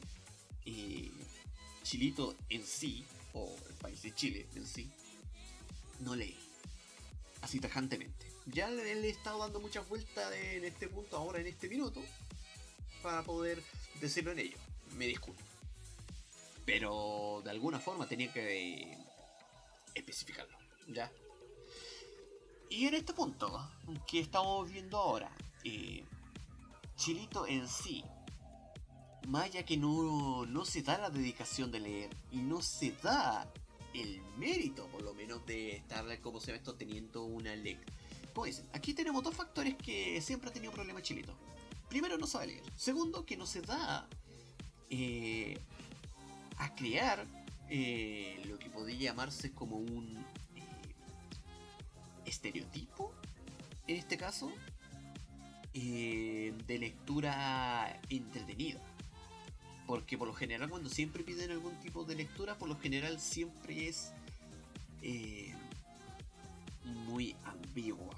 eh, 0.66 1.11
Chilito 1.83 2.37
en 2.50 2.64
sí, 2.64 3.04
o 3.33 3.57
el 3.69 3.75
país 3.76 4.02
de 4.02 4.14
Chile 4.14 4.47
en 4.54 4.66
sí, 4.66 4.90
no 6.00 6.14
lee. 6.14 6.37
Así 7.40 7.59
tajantemente. 7.59 8.26
Ya 8.47 8.69
le, 8.69 8.92
he 8.92 9.09
estado 9.09 9.38
dando 9.38 9.61
muchas 9.61 9.88
vueltas 9.88 10.33
en 10.35 10.64
este 10.64 10.88
punto, 10.88 11.16
ahora 11.16 11.40
en 11.40 11.47
este 11.47 11.69
minuto, 11.69 12.02
para 13.02 13.23
poder 13.23 13.62
decirlo 14.00 14.33
en 14.33 14.40
ello. 14.40 14.59
Me 14.97 15.07
disculpo. 15.07 15.42
Pero 16.66 17.40
de 17.45 17.50
alguna 17.50 17.81
forma 17.81 18.07
tenía 18.07 18.33
que 18.33 18.97
especificarlo. 19.95 20.57
¿Ya? 20.88 21.11
Y 22.69 22.87
en 22.87 22.95
este 22.95 23.12
punto 23.14 23.71
que 24.07 24.21
estamos 24.21 24.71
viendo 24.71 24.99
ahora, 24.99 25.31
eh, 25.64 26.04
Chilito 27.02 27.49
en 27.49 27.66
sí, 27.66 28.04
más 29.26 29.47
allá 29.47 29.64
que 29.64 29.76
no, 29.76 30.47
no 30.47 30.64
se 30.64 30.82
da 30.82 30.99
la 30.99 31.11
dedicación 31.11 31.73
de 31.73 31.80
leer 31.80 32.16
y 32.30 32.37
no 32.37 32.62
se 32.62 32.92
da 33.02 33.52
el 33.92 34.23
mérito, 34.38 34.87
por 34.87 35.02
lo 35.02 35.12
menos, 35.12 35.44
de 35.44 35.73
estar, 35.75 36.06
como 36.21 36.38
se 36.38 36.52
ve 36.52 36.59
esto, 36.59 36.76
teniendo 36.76 37.25
una 37.25 37.56
lectura. 37.56 37.92
Como 38.32 38.47
dicen, 38.47 38.68
aquí 38.73 38.94
tenemos 38.94 39.25
dos 39.25 39.35
factores 39.35 39.75
que 39.75 40.21
siempre 40.21 40.50
ha 40.50 40.52
tenido 40.52 40.71
problemas 40.71 41.02
Chilito. 41.02 41.35
Primero, 41.88 42.18
no 42.18 42.28
sabe 42.28 42.47
leer. 42.47 42.62
Segundo, 42.76 43.26
que 43.26 43.37
no 43.37 43.47
se 43.47 43.62
da 43.62 44.09
eh, 44.88 45.59
a 46.59 46.73
crear 46.76 47.26
eh, 47.68 48.40
lo 48.47 48.61
que 48.61 48.71
podría 48.71 49.11
llamarse 49.11 49.50
como 49.50 49.76
un 49.76 50.25
eh, 50.54 50.62
estereotipo, 52.26 53.12
en 53.88 53.97
este 53.97 54.16
caso, 54.16 54.52
de 55.73 56.79
lectura 56.79 58.00
entretenida. 58.09 58.81
Porque 59.87 60.17
por 60.17 60.29
lo 60.29 60.35
general 60.35 60.71
cuando 60.71 60.88
siempre 60.88 61.25
piden 61.25 61.50
algún 61.50 61.75
tipo 61.81 62.05
de 62.05 62.14
lectura, 62.14 62.57
por 62.57 62.69
lo 62.69 62.79
general 62.79 63.19
siempre 63.21 63.88
es 63.88 64.12
muy 66.85 67.37
ambigua, 67.45 68.14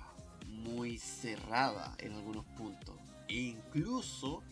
muy 0.46 0.98
cerrada 0.98 1.94
en 1.98 2.12
algunos 2.12 2.44
puntos. 2.46 2.96
E 3.28 3.34
incluso 3.34 4.42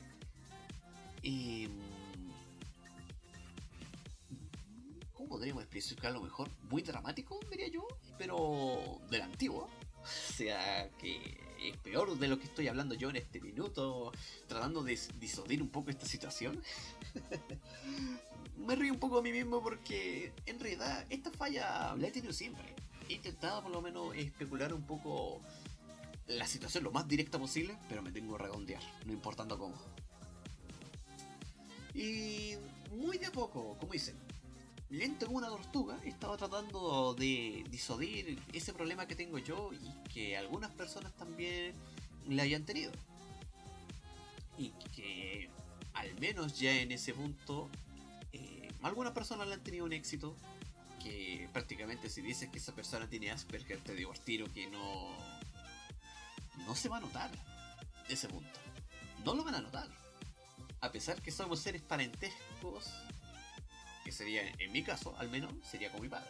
em, 1.23 1.71
¿cómo 5.13 5.29
podríamos 5.29 5.63
especificarlo 5.63 6.21
mejor? 6.21 6.51
Muy 6.71 6.83
dramático, 6.83 7.39
diría 7.51 7.69
yo, 7.69 7.87
pero 8.19 9.01
de 9.11 9.19
la 9.19 9.25
antigua. 9.25 9.69
O 10.03 10.35
sea, 10.35 10.91
que 10.99 11.39
es 11.69 11.77
peor 11.79 12.19
de 12.19 12.29
lo 12.29 12.39
que 12.39 12.45
estoy 12.45 12.69
hablando 12.69 12.95
yo 12.95 13.11
en 13.11 13.17
este 13.17 13.41
minuto, 13.41 14.13
tratando 14.47 14.83
de 14.83 14.99
disodir 15.19 15.63
un 15.63 15.69
poco 15.69 15.91
esta 15.91 16.07
situación. 16.07 16.63
Me 18.57 18.77
río 18.77 18.93
un 18.93 19.01
poco 19.01 19.19
a 19.19 19.23
mí 19.23 19.33
mismo 19.33 19.63
porque 19.63 20.33
en 20.47 20.61
realidad 20.61 21.05
esta 21.11 21.31
falla 21.31 21.95
la 21.97 22.07
he 22.07 22.11
tenido 22.11 22.33
siempre. 22.33 22.75
He 23.09 23.15
intentado 23.15 23.63
por 23.63 23.73
lo 23.73 23.83
menos 23.83 24.15
especular 24.17 24.73
un 24.73 24.83
poco 24.83 25.41
la 26.27 26.47
situación 26.47 26.85
lo 26.85 26.93
más 26.93 27.09
directa 27.09 27.39
posible, 27.39 27.77
pero 27.89 28.03
me 28.03 28.13
tengo 28.13 28.37
que 28.37 28.43
redondear, 28.45 28.83
no 29.05 29.13
importando 29.13 29.59
cómo. 29.59 29.77
Y 31.95 32.55
muy 32.91 33.19
de 33.19 33.27
a 33.27 33.33
poco, 33.33 33.77
como 33.79 33.93
dicen, 33.93 34.17
lento 34.93 35.25
como 35.27 35.39
una 35.39 35.49
tortuga, 35.49 35.99
estaba 36.05 36.37
tratando 36.37 37.15
de 37.15 37.65
disodir 37.71 38.39
ese 38.53 38.75
problema 38.75 39.07
que 39.07 39.17
tengo 39.17 39.39
yo 39.39 39.71
y 39.73 40.09
que 40.11 40.37
algunas 40.37 40.71
personas 40.71 41.13
también 41.15 41.73
le 42.29 42.43
hayan 42.43 42.65
tenido. 42.65 42.93
Y 44.59 44.69
que 44.95 45.49
al 45.95 46.15
menos 46.21 46.59
ya 46.59 46.73
en 46.73 46.93
ese 46.93 47.15
punto, 47.15 47.71
eh, 48.33 48.71
algunas 48.83 49.15
personas 49.15 49.49
le 49.49 49.55
han 49.55 49.63
tenido 49.63 49.87
un 49.87 49.95
éxito 49.95 50.37
que 51.03 51.49
prácticamente 51.53 52.11
si 52.11 52.21
dices 52.21 52.51
que 52.51 52.59
esa 52.59 52.75
persona 52.75 53.09
tiene 53.09 53.31
Asperger 53.31 53.81
te 53.81 53.95
digo 53.95 54.13
al 54.13 54.53
que 54.53 54.71
no 54.71 55.11
no 56.65 56.77
se 56.77 56.89
va 56.89 56.99
a 56.99 57.01
notar 57.01 57.31
ese 58.09 58.29
punto. 58.29 58.61
No 59.25 59.35
lo 59.35 59.43
van 59.43 59.55
a 59.55 59.61
notar. 59.63 59.89
A 60.81 60.93
pesar 60.93 61.21
que 61.23 61.31
somos 61.31 61.61
seres 61.61 61.81
parentescos, 61.81 62.93
sería, 64.13 64.43
en 64.59 64.73
mi 64.73 64.83
caso, 64.83 65.15
al 65.19 65.29
menos, 65.29 65.53
sería 65.69 65.91
con 65.91 66.01
mi 66.01 66.09
padre. 66.09 66.29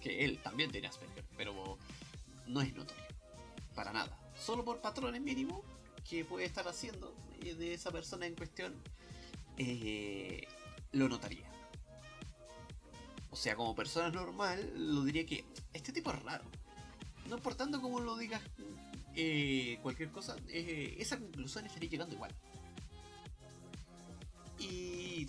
Que 0.00 0.24
él 0.24 0.38
también 0.42 0.70
tiene 0.70 0.88
Asperger, 0.88 1.24
pero 1.36 1.78
no 2.46 2.60
es 2.60 2.74
notorio. 2.74 3.02
Para 3.74 3.92
nada. 3.92 4.18
Solo 4.38 4.64
por 4.64 4.80
patrones 4.80 5.20
mínimos 5.20 5.60
que 6.08 6.24
puede 6.24 6.44
estar 6.44 6.66
haciendo 6.66 7.14
de 7.40 7.74
esa 7.74 7.90
persona 7.90 8.26
en 8.26 8.34
cuestión, 8.34 8.74
eh, 9.58 10.46
lo 10.92 11.08
notaría. 11.08 11.46
O 13.30 13.36
sea, 13.36 13.56
como 13.56 13.74
persona 13.74 14.10
normal, 14.10 14.72
lo 14.76 15.02
diría 15.04 15.26
que 15.26 15.44
este 15.72 15.92
tipo 15.92 16.12
es 16.12 16.22
raro. 16.22 16.44
No 17.28 17.36
importando 17.36 17.80
cómo 17.80 18.00
lo 18.00 18.16
digas 18.16 18.42
eh, 19.14 19.78
cualquier 19.82 20.10
cosa, 20.10 20.36
eh, 20.48 20.96
esa 20.98 21.18
conclusión 21.18 21.66
estaría 21.66 21.88
llegando 21.88 22.14
igual. 22.14 22.34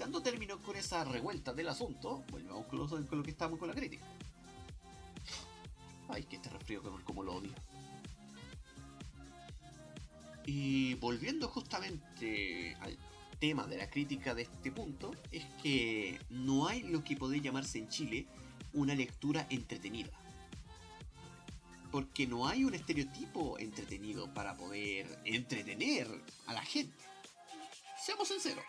Dando 0.04 0.22
término 0.22 0.60
con 0.60 0.76
esa 0.76 1.06
revuelta 1.06 1.54
del 1.54 1.70
asunto, 1.70 2.26
volvemos 2.30 2.66
con 2.66 2.78
lo, 2.78 2.90
con 2.90 3.18
lo 3.20 3.24
que 3.24 3.32
estamos 3.32 3.58
con 3.58 3.70
la 3.70 3.74
crítica. 3.74 4.04
Ay, 6.10 6.24
que 6.26 6.36
este 6.36 6.50
resfrío 6.50 6.84
como 7.06 7.24
lo 7.24 7.36
odio. 7.36 7.54
Y 10.46 10.96
volviendo 10.96 11.48
justamente 11.48 12.76
al 12.82 12.98
tema 13.40 13.66
de 13.66 13.78
la 13.78 13.90
crítica 13.90 14.36
de 14.36 14.42
este 14.42 14.74
punto, 14.74 15.16
es 15.32 15.46
que 15.64 16.20
no 16.30 16.68
hay 16.68 16.84
lo 16.84 17.02
que 17.02 17.16
podría 17.16 17.44
llamarse 17.44 17.78
en 17.78 17.88
Chile 17.88 18.28
una 18.74 18.96
lectura 18.96 19.48
entretenida 19.50 20.12
porque 21.94 22.28
no 22.28 22.48
hay 22.48 22.66
un 22.66 22.74
estereotipo 22.74 23.58
entretenido 23.58 24.34
para 24.34 24.58
poder 24.58 25.22
entretener 25.24 26.08
a 26.48 26.54
la 26.54 26.62
gente. 26.66 27.06
Seamos 28.04 28.28
sinceros. 28.28 28.66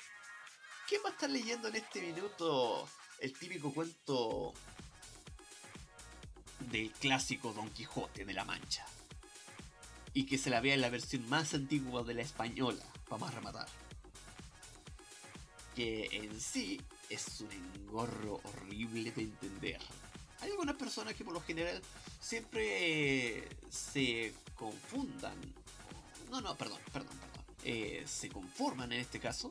¿Quién 0.89 1.01
va 1.03 1.09
a 1.09 1.13
estar 1.13 1.31
leyendo 1.31 1.69
en 1.69 1.77
este 1.77 2.03
minuto 2.03 2.87
el 3.19 3.33
típico 3.33 3.73
cuento 3.73 4.53
del 6.61 6.91
clásico 6.93 7.55
Don 7.55 7.71
Quijote 7.71 8.27
de 8.27 8.35
la 8.35 8.45
Mancha? 8.45 8.85
Y 10.13 10.27
que 10.27 10.37
se 10.37 10.51
la 10.51 10.61
vea 10.61 10.75
en 10.75 10.83
la 10.83 10.91
versión 10.91 11.27
más 11.29 11.55
antigua 11.55 12.03
de 12.03 12.15
la 12.15 12.23
española, 12.23 12.85
para 13.09 13.19
más 13.19 13.35
rematar. 13.35 13.67
Que 15.75 16.09
en 16.13 16.39
sí 16.39 16.81
es 17.09 17.41
un 17.41 17.51
engorro 17.51 18.41
horrible 18.45 19.11
de 19.11 19.23
entender. 19.23 19.81
Hay 20.41 20.51
algunas 20.51 20.77
personas 20.77 21.15
que 21.15 21.25
por 21.25 21.33
lo 21.33 21.41
general 21.41 21.81
siempre 22.21 23.49
se 23.71 24.35
confundan. 24.55 25.35
No, 26.31 26.43
no, 26.43 26.55
perdón, 26.57 26.81
perdón, 26.93 27.17
perdón. 27.19 27.45
Eh, 27.65 28.05
se 28.07 28.29
conforman 28.29 28.93
en 28.93 29.01
este 29.01 29.19
caso 29.19 29.51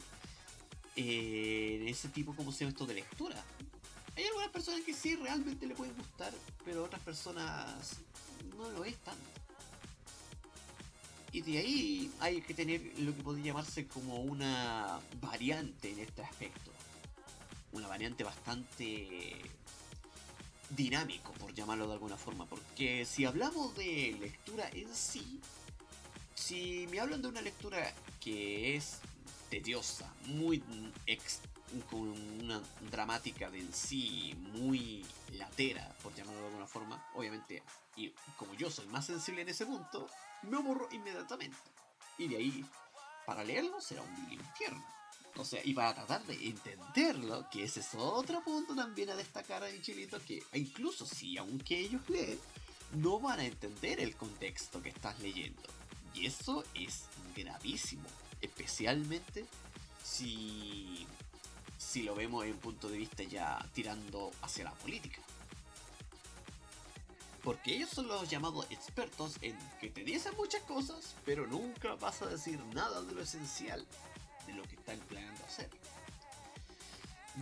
eh, 0.96 1.86
ese 1.88 2.10
tipo, 2.10 2.36
como 2.36 2.52
se 2.52 2.66
esto, 2.66 2.86
de 2.86 2.96
lectura. 2.96 3.44
Hay 4.16 4.26
algunas 4.26 4.50
personas 4.50 4.82
que 4.82 4.94
sí 4.94 5.16
realmente 5.16 5.66
le 5.66 5.76
pueden 5.76 5.96
gustar, 5.96 6.32
pero 6.64 6.84
otras 6.84 7.02
personas 7.02 7.98
no 8.58 8.70
lo 8.70 8.86
es 8.86 8.96
tanto. 8.98 9.24
Y 11.32 11.42
de 11.42 11.58
ahí 11.58 12.12
hay 12.20 12.42
que 12.42 12.54
tener 12.54 12.80
lo 13.00 13.16
que 13.16 13.24
podría 13.24 13.46
llamarse 13.46 13.88
como 13.88 14.22
una 14.22 15.00
variante 15.20 15.92
en 15.92 16.00
este 16.00 16.22
aspecto. 16.22 16.72
Una 17.72 17.88
variante 17.88 18.24
bastante 18.24 19.42
dinámico, 20.70 21.34
por 21.34 21.52
llamarlo 21.52 21.88
de 21.88 21.94
alguna 21.94 22.18
forma. 22.18 22.46
Porque 22.46 23.04
si 23.06 23.26
hablamos 23.26 23.76
de 23.76 24.16
lectura 24.20 24.70
en 24.74 24.94
sí, 24.94 25.40
si 26.36 26.88
me 26.92 27.00
hablan 27.00 27.24
de 27.24 27.30
una 27.30 27.42
lectura 27.42 27.92
que 28.20 28.76
es 28.76 29.00
tediosa, 29.54 30.12
muy 30.26 30.64
ex, 31.06 31.42
con 31.92 32.10
una 32.42 32.60
dramática 32.90 33.52
de 33.52 33.60
en 33.60 33.72
sí, 33.72 34.36
muy 34.52 35.06
latera, 35.34 35.96
por 36.02 36.12
llamarlo 36.16 36.42
de 36.42 36.48
alguna 36.48 36.66
forma, 36.66 37.08
obviamente, 37.14 37.62
y 37.96 38.10
como 38.36 38.56
yo 38.56 38.72
soy 38.72 38.88
más 38.88 39.06
sensible 39.06 39.44
en 39.44 39.50
ese 39.50 39.68
punto, 39.68 40.10
me 40.42 40.58
aburro 40.58 40.90
inmediatamente. 40.92 41.58
Y 42.18 42.30
de 42.30 42.38
ahí, 42.38 42.66
para 43.28 43.44
leerlo 43.44 43.80
será 43.80 44.02
un 44.02 44.32
infierno. 44.32 44.84
O 45.36 45.46
sea, 45.46 45.62
y 45.64 45.76
para 45.76 45.94
tratar 45.94 46.24
de 46.26 46.34
entenderlo, 46.48 47.48
que 47.52 47.64
ese 47.64 47.82
es 47.82 47.94
otro 47.94 48.44
punto 48.44 48.74
también 48.74 49.12
a 49.12 49.16
destacar 49.16 49.64
en 49.66 49.84
Chilito, 49.84 50.20
que 50.26 50.42
incluso 50.54 51.06
si 51.06 51.38
aunque 51.38 51.80
ellos 51.80 52.02
leen, 52.10 52.40
no 52.94 53.20
van 53.20 53.40
a 53.40 53.46
entender 53.46 54.00
el 54.00 54.16
contexto 54.16 54.82
que 54.82 54.90
estás 54.90 55.20
leyendo. 55.20 55.62
Y 56.16 56.26
eso 56.26 56.64
es 56.74 57.04
gravísimo, 57.36 58.08
especialmente 58.44 59.46
si, 60.04 61.08
si 61.78 62.04
lo 62.04 62.14
vemos 62.14 62.46
en 62.46 62.58
punto 62.58 62.90
de 62.90 62.98
vista 62.98 63.24
ya 63.24 63.66
tirando 63.74 64.32
hacia 64.42 64.66
la 64.66 64.74
política. 64.74 65.20
Porque 67.44 67.76
ellos 67.76 67.90
son 67.90 68.08
los 68.08 68.30
llamados 68.30 68.66
expertos 68.70 69.38
en 69.42 69.58
que 69.82 69.90
te 69.90 70.04
dicen 70.04 70.34
muchas 70.38 70.62
cosas, 70.64 71.16
pero 71.26 71.46
nunca 71.48 71.96
vas 71.96 72.22
a 72.22 72.28
decir 72.28 72.60
nada 72.74 73.02
de 73.02 73.14
lo 73.14 73.22
esencial 73.22 73.86
de 74.46 74.54
lo 74.54 74.64
que 74.64 74.76
están 74.76 75.00
planeando 75.00 75.44
hacer. 75.46 75.70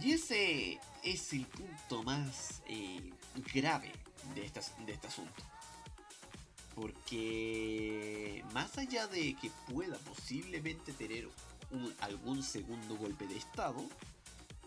Y 0.01 0.13
ese 0.13 0.79
es 1.03 1.33
el 1.33 1.45
punto 1.45 2.03
más 2.03 2.61
eh, 2.67 3.11
grave 3.53 3.91
de, 4.33 4.41
de 4.41 4.93
este 4.93 5.07
asunto. 5.07 5.43
Porque 6.81 8.43
más 8.53 8.75
allá 8.79 9.05
de 9.05 9.35
que 9.35 9.51
pueda 9.71 9.97
posiblemente 9.99 10.91
tener 10.93 11.29
algún 11.99 12.41
segundo 12.41 12.97
golpe 12.97 13.27
de 13.27 13.37
estado, 13.37 13.85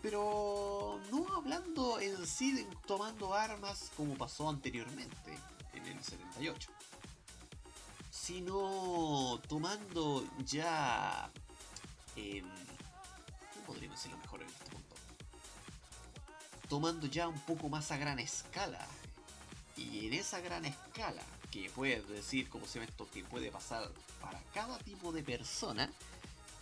pero 0.01 1.01
no 1.11 1.27
hablando 1.35 1.99
en 1.99 2.25
sí 2.25 2.53
de 2.53 2.65
tomando 2.87 3.33
armas 3.33 3.91
como 3.97 4.15
pasó 4.15 4.47
anteriormente 4.47 5.37
en 5.73 5.85
el 5.87 6.01
78, 6.01 6.71
sino 8.09 9.41
tomando 9.49 10.25
ya... 10.45 11.29
Eh, 12.15 12.43
¿Cómo 13.53 13.65
podríamos 13.65 13.97
decirlo 13.97 14.19
mejor 14.19 14.41
en 14.41 14.47
este 14.47 14.71
punto? 14.71 14.95
Tomando 16.69 17.07
ya 17.07 17.27
un 17.27 17.39
poco 17.41 17.67
más 17.67 17.91
a 17.91 17.97
gran 17.97 18.19
escala. 18.19 18.87
Y 19.75 20.07
en 20.07 20.13
esa 20.13 20.39
gran 20.39 20.63
escala, 20.63 21.21
que 21.55 21.69
puede 21.69 22.01
decir, 22.01 22.49
como 22.49 22.67
se 22.67 22.79
ve 22.79 22.85
esto, 22.85 23.07
que 23.09 23.23
puede 23.23 23.49
pasar 23.49 23.89
para 24.19 24.41
cada 24.53 24.77
tipo 24.79 25.13
de 25.13 25.23
persona, 25.23 25.89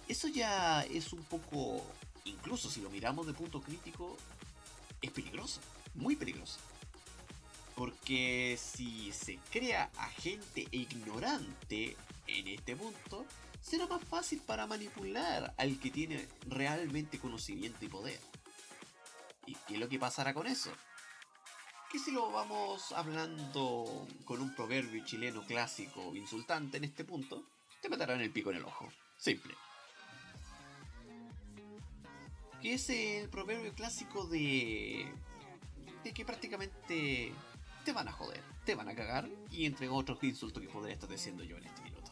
eso 0.08 0.27
ya 0.27 0.84
es 0.84 1.13
un 1.13 1.23
poco, 1.23 1.84
incluso 2.25 2.69
si 2.69 2.79
lo 2.79 2.91
miramos 2.91 3.25
de 3.25 3.34
punto 3.34 3.60
crítico, 3.60 4.15
es 5.01 5.10
peligroso, 5.10 5.62
muy 5.95 6.15
peligroso. 6.15 6.60
Porque 7.75 8.56
si 8.62 9.12
se 9.13 9.39
crea 9.51 9.89
a 9.97 10.10
gente 10.10 10.67
ignorante 10.69 11.97
en 12.27 12.47
este 12.49 12.75
punto, 12.75 13.25
será 13.62 13.88
más 13.88 14.03
fácil 14.03 14.41
para 14.45 14.67
manipular 14.67 15.56
al 15.58 15.79
que 15.79 15.89
tiene 15.89 16.27
realmente 16.47 17.17
conocimiento 17.17 17.84
y 17.84 17.88
poder. 17.88 18.19
¿Y 19.47 19.56
qué 19.67 19.73
es 19.73 19.79
lo 19.79 19.89
que 19.89 19.97
pasará 19.97 20.36
con 20.36 20.45
eso? 20.45 20.71
Que 21.93 21.99
si 21.99 22.12
lo 22.12 22.32
vamos 22.32 22.91
hablando 22.91 24.08
con 24.25 24.41
un 24.41 24.53
proverbio 24.53 25.06
chileno 25.06 25.43
clásico 25.45 26.15
insultante 26.15 26.77
en 26.77 26.84
este 26.84 27.06
punto, 27.06 27.45
te 27.82 27.88
meterán 27.88 28.19
el 28.19 28.32
pico 28.32 28.49
en 28.49 28.58
el 28.58 28.65
ojo. 28.65 28.89
Simple 29.15 29.53
que 32.63 32.75
es 32.75 32.89
el 32.89 33.27
proverbio 33.27 33.73
clásico 33.73 34.25
de, 34.25 35.06
de 36.01 36.13
que 36.13 36.23
prácticamente 36.23 37.34
te 37.84 37.91
van 37.91 38.08
a 38.08 38.13
joder, 38.13 38.41
te 38.63 38.73
van 38.73 38.88
a 38.88 38.95
cagar 38.95 39.27
y 39.51 39.65
entre 39.65 39.89
otros 39.89 40.23
insultos 40.23 40.63
que 40.63 40.69
podría 40.69 40.93
estar 40.93 41.10
diciendo 41.10 41.43
yo 41.43 41.58
en 41.58 41.65
este 41.65 41.82
minuto. 41.82 42.10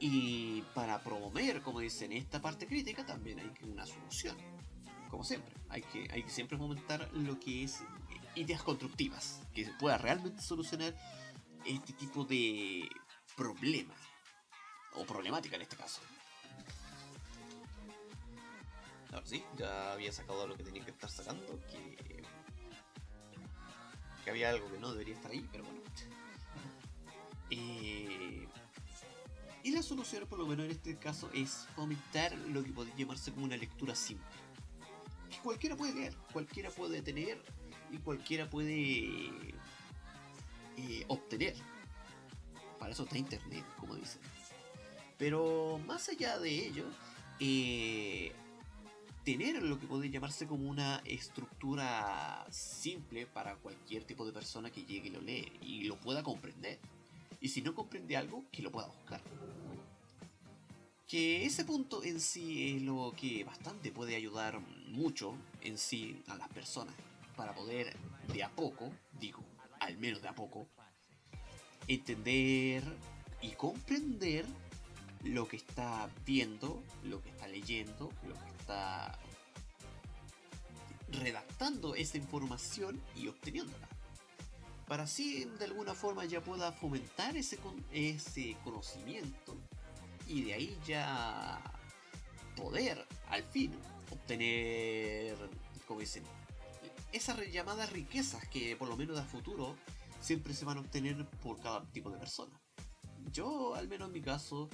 Y 0.00 0.62
para 0.74 0.98
promover, 1.00 1.60
como 1.60 1.80
dicen, 1.80 2.10
esta 2.12 2.40
parte 2.40 2.66
crítica 2.66 3.04
también 3.04 3.38
hay 3.38 3.52
una 3.70 3.84
solución. 3.84 4.34
Como 5.16 5.24
siempre, 5.24 5.54
hay 5.70 5.80
que, 5.80 6.28
siempre 6.28 6.58
fomentar 6.58 7.10
lo 7.14 7.40
que 7.40 7.64
es 7.64 7.82
ideas 8.34 8.62
constructivas, 8.62 9.40
que 9.54 9.64
se 9.64 9.72
pueda 9.72 9.96
realmente 9.96 10.42
solucionar 10.42 10.94
este 11.64 11.94
tipo 11.94 12.26
de 12.26 12.86
problema, 13.34 13.94
o 14.92 15.06
problemática 15.06 15.56
en 15.56 15.62
este 15.62 15.74
caso. 15.74 16.02
Ahora 19.10 19.24
sí, 19.24 19.42
ya 19.56 19.94
había 19.94 20.12
sacado 20.12 20.46
lo 20.46 20.54
que 20.54 20.64
tenía 20.64 20.84
que 20.84 20.90
estar 20.90 21.08
sacando, 21.08 21.60
que, 21.70 22.22
que 24.22 24.30
había 24.30 24.50
algo 24.50 24.70
que 24.70 24.78
no 24.78 24.92
debería 24.92 25.14
estar 25.14 25.30
ahí, 25.30 25.48
pero 25.50 25.64
bueno. 25.64 25.80
Eh, 27.48 28.46
y 29.62 29.70
la 29.70 29.82
solución, 29.82 30.26
por 30.26 30.38
lo 30.38 30.46
menos 30.46 30.66
en 30.66 30.72
este 30.72 30.98
caso, 30.98 31.30
es 31.32 31.66
fomentar 31.74 32.36
lo 32.36 32.62
que 32.62 32.72
podría 32.72 32.96
llamarse 32.96 33.32
como 33.32 33.46
una 33.46 33.56
lectura 33.56 33.94
simple. 33.94 34.45
Cualquiera 35.46 35.76
puede 35.76 35.94
leer, 35.94 36.12
cualquiera 36.32 36.70
puede 36.70 37.02
tener 37.02 37.40
y 37.92 37.98
cualquiera 37.98 38.50
puede 38.50 39.20
eh, 40.76 41.04
obtener. 41.06 41.54
Para 42.80 42.90
eso 42.90 43.04
está 43.04 43.16
Internet, 43.16 43.64
como 43.78 43.94
dicen. 43.94 44.20
Pero 45.16 45.78
más 45.86 46.08
allá 46.08 46.40
de 46.40 46.50
ello, 46.50 46.84
eh, 47.38 48.32
tener 49.22 49.62
lo 49.62 49.78
que 49.78 49.86
puede 49.86 50.10
llamarse 50.10 50.48
como 50.48 50.68
una 50.68 51.00
estructura 51.04 52.44
simple 52.50 53.26
para 53.26 53.54
cualquier 53.54 54.02
tipo 54.02 54.26
de 54.26 54.32
persona 54.32 54.72
que 54.72 54.84
llegue 54.84 55.10
y 55.10 55.12
lo 55.12 55.20
lee 55.20 55.52
y 55.62 55.84
lo 55.84 55.96
pueda 56.00 56.24
comprender. 56.24 56.80
Y 57.40 57.50
si 57.50 57.62
no 57.62 57.72
comprende 57.72 58.16
algo, 58.16 58.44
que 58.50 58.62
lo 58.62 58.72
pueda 58.72 58.88
buscar. 58.88 59.22
Que 61.06 61.46
ese 61.46 61.64
punto 61.64 62.02
en 62.02 62.18
sí 62.18 62.74
es 62.74 62.82
lo 62.82 63.14
que 63.16 63.44
bastante 63.44 63.92
puede 63.92 64.16
ayudar 64.16 64.60
mucho 64.96 65.34
en 65.62 65.78
sí 65.78 66.22
a 66.28 66.36
las 66.36 66.48
personas 66.48 66.94
para 67.36 67.54
poder 67.54 67.94
de 68.32 68.42
a 68.42 68.50
poco, 68.50 68.90
digo, 69.20 69.44
al 69.78 69.98
menos 69.98 70.22
de 70.22 70.28
a 70.28 70.34
poco, 70.34 70.66
entender 71.86 72.82
y 73.42 73.50
comprender 73.50 74.46
lo 75.22 75.46
que 75.46 75.56
está 75.56 76.08
viendo, 76.24 76.82
lo 77.04 77.22
que 77.22 77.28
está 77.30 77.46
leyendo, 77.46 78.10
lo 78.26 78.34
que 78.34 78.50
está 78.58 79.18
redactando 81.08 81.94
esa 81.94 82.16
información 82.16 83.00
y 83.14 83.28
obteniéndola. 83.28 83.88
Para 84.88 85.04
así 85.04 85.44
de 85.44 85.64
alguna 85.64 85.94
forma 85.94 86.24
ya 86.24 86.40
pueda 86.40 86.72
fomentar 86.72 87.36
ese, 87.36 87.58
ese 87.92 88.56
conocimiento 88.64 89.56
y 90.26 90.42
de 90.42 90.54
ahí 90.54 90.78
ya 90.86 91.60
poder 92.56 93.04
al 93.28 93.42
fin 93.44 93.72
obtener, 94.10 95.36
como 95.86 96.00
dicen, 96.00 96.22
esas 97.12 97.38
llamadas 97.50 97.92
riquezas 97.92 98.46
que 98.48 98.76
por 98.76 98.88
lo 98.88 98.96
menos 98.96 99.18
a 99.18 99.24
futuro 99.24 99.76
siempre 100.20 100.54
se 100.54 100.64
van 100.64 100.78
a 100.78 100.80
obtener 100.80 101.26
por 101.42 101.60
cada 101.60 101.84
tipo 101.92 102.10
de 102.10 102.18
persona. 102.18 102.60
Yo, 103.32 103.74
al 103.74 103.88
menos 103.88 104.08
en 104.08 104.14
mi 104.14 104.20
caso, 104.20 104.68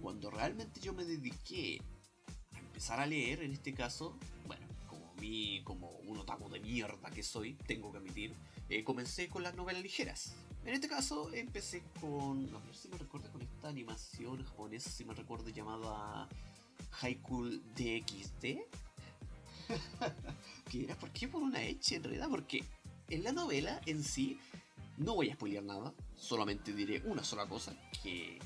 cuando 0.00 0.30
realmente 0.30 0.80
yo 0.80 0.92
me 0.92 1.04
dediqué 1.04 1.80
a 2.54 2.58
empezar 2.58 3.00
a 3.00 3.06
leer, 3.06 3.42
en 3.42 3.52
este 3.52 3.74
caso, 3.74 4.18
bueno, 4.46 4.66
como 4.86 5.14
mí, 5.14 5.62
como 5.64 5.90
un 6.06 6.18
otaku 6.18 6.48
de 6.48 6.60
mierda 6.60 7.10
que 7.10 7.22
soy, 7.22 7.54
tengo 7.54 7.92
que 7.92 7.98
admitir, 7.98 8.34
eh, 8.68 8.84
comencé 8.84 9.28
con 9.28 9.42
las 9.42 9.54
novelas 9.54 9.82
ligeras. 9.82 10.34
En 10.64 10.74
este 10.74 10.88
caso 10.88 11.32
empecé 11.32 11.82
con, 12.00 12.50
no 12.50 12.60
sé 12.72 12.82
si 12.82 12.88
me 12.88 12.98
recuerdo 12.98 13.30
con 13.32 13.42
esta 13.42 13.68
animación 13.68 14.44
japonesa, 14.44 14.90
si 14.90 15.04
me 15.04 15.14
recuerdo 15.14 15.48
llamada 15.48 16.28
Haiku 17.00 17.44
DXD. 17.74 18.58
que 20.70 20.84
era, 20.84 20.98
¿por 20.98 21.10
qué 21.10 21.28
por 21.28 21.42
una 21.42 21.60
H 21.60 21.96
en 21.96 22.02
realidad? 22.02 22.28
Porque 22.28 22.64
en 23.08 23.24
la 23.24 23.32
novela 23.32 23.80
en 23.86 24.02
sí, 24.02 24.38
no 24.96 25.14
voy 25.14 25.30
a 25.30 25.34
spoilear 25.34 25.64
nada, 25.64 25.92
solamente 26.16 26.72
diré 26.72 27.02
una 27.04 27.24
sola 27.24 27.46
cosa, 27.46 27.74
que 28.02 28.38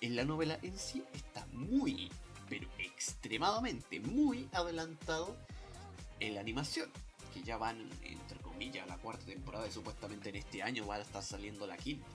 en 0.00 0.16
la 0.16 0.24
novela 0.24 0.58
en 0.62 0.78
sí 0.78 1.04
está 1.12 1.46
muy, 1.52 2.10
pero 2.48 2.68
extremadamente 2.78 4.00
muy 4.00 4.48
adelantado 4.52 5.36
en 6.20 6.34
la 6.34 6.40
animación. 6.40 6.90
Que 7.32 7.42
ya 7.42 7.56
van, 7.56 7.88
entre 8.02 8.38
comillas, 8.40 8.86
la 8.86 8.98
cuarta 8.98 9.24
temporada 9.24 9.66
y 9.66 9.70
supuestamente 9.70 10.28
en 10.28 10.36
este 10.36 10.62
año 10.62 10.86
va 10.86 10.96
a 10.96 11.00
estar 11.00 11.22
saliendo 11.22 11.66
la 11.66 11.78
quinta. 11.78 12.06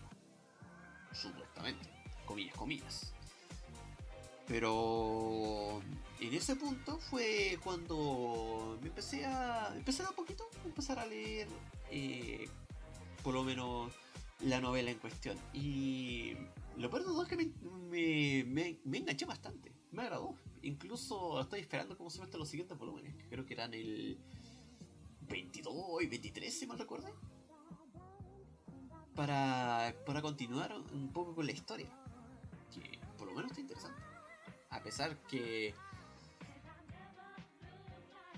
Supuestamente. 1.12 1.90
Comillas, 2.26 2.56
comillas. 2.56 3.14
Pero 4.48 5.82
en 6.20 6.34
ese 6.34 6.56
punto 6.56 6.98
fue 7.00 7.60
cuando 7.64 8.78
me 8.82 8.88
empecé 8.88 9.26
a. 9.26 9.74
empecé 9.76 10.04
a 10.04 10.12
poquito, 10.12 10.50
empezar 10.66 11.00
a 11.00 11.06
leer 11.06 11.48
eh, 11.92 12.48
por 13.24 13.34
lo 13.34 13.44
menos 13.44 13.92
la 14.42 14.62
novela 14.62 14.90
en 14.90 15.00
cuestión. 15.00 15.38
Y 15.54 16.34
lo 16.78 16.90
peor 16.90 17.02
de 17.04 17.08
todo 17.08 17.24
es 17.24 17.30
que 17.30 17.36
me, 17.36 18.46
me, 18.46 18.80
me, 18.86 18.98
enganché 18.98 19.26
bastante. 19.26 19.74
Me 19.92 20.04
agradó. 20.04 20.36
Incluso 20.62 21.42
estoy 21.42 21.60
esperando 21.60 21.98
cómo 21.98 22.10
se 22.10 22.20
muestran 22.20 22.40
los 22.40 22.50
siguientes 22.50 22.78
volúmenes. 22.78 23.16
Que 23.16 23.28
creo 23.28 23.46
que 23.46 23.54
eran 23.54 23.74
el 23.74 24.18
22 25.28 26.04
y 26.04 26.08
23, 26.08 26.58
si 26.58 26.68
mal 26.68 26.80
recuerdo. 26.80 27.14
Para, 29.14 29.94
para 30.06 30.22
continuar 30.22 30.74
un 30.94 31.12
poco 31.12 31.36
con 31.36 31.46
la 31.46 31.52
historia. 31.52 31.90
Que 32.74 32.98
por 33.18 33.28
lo 33.28 33.34
menos 33.34 33.52
está 33.52 33.62
interesante. 33.62 34.07
A 34.70 34.82
pesar 34.82 35.18
que... 35.30 35.74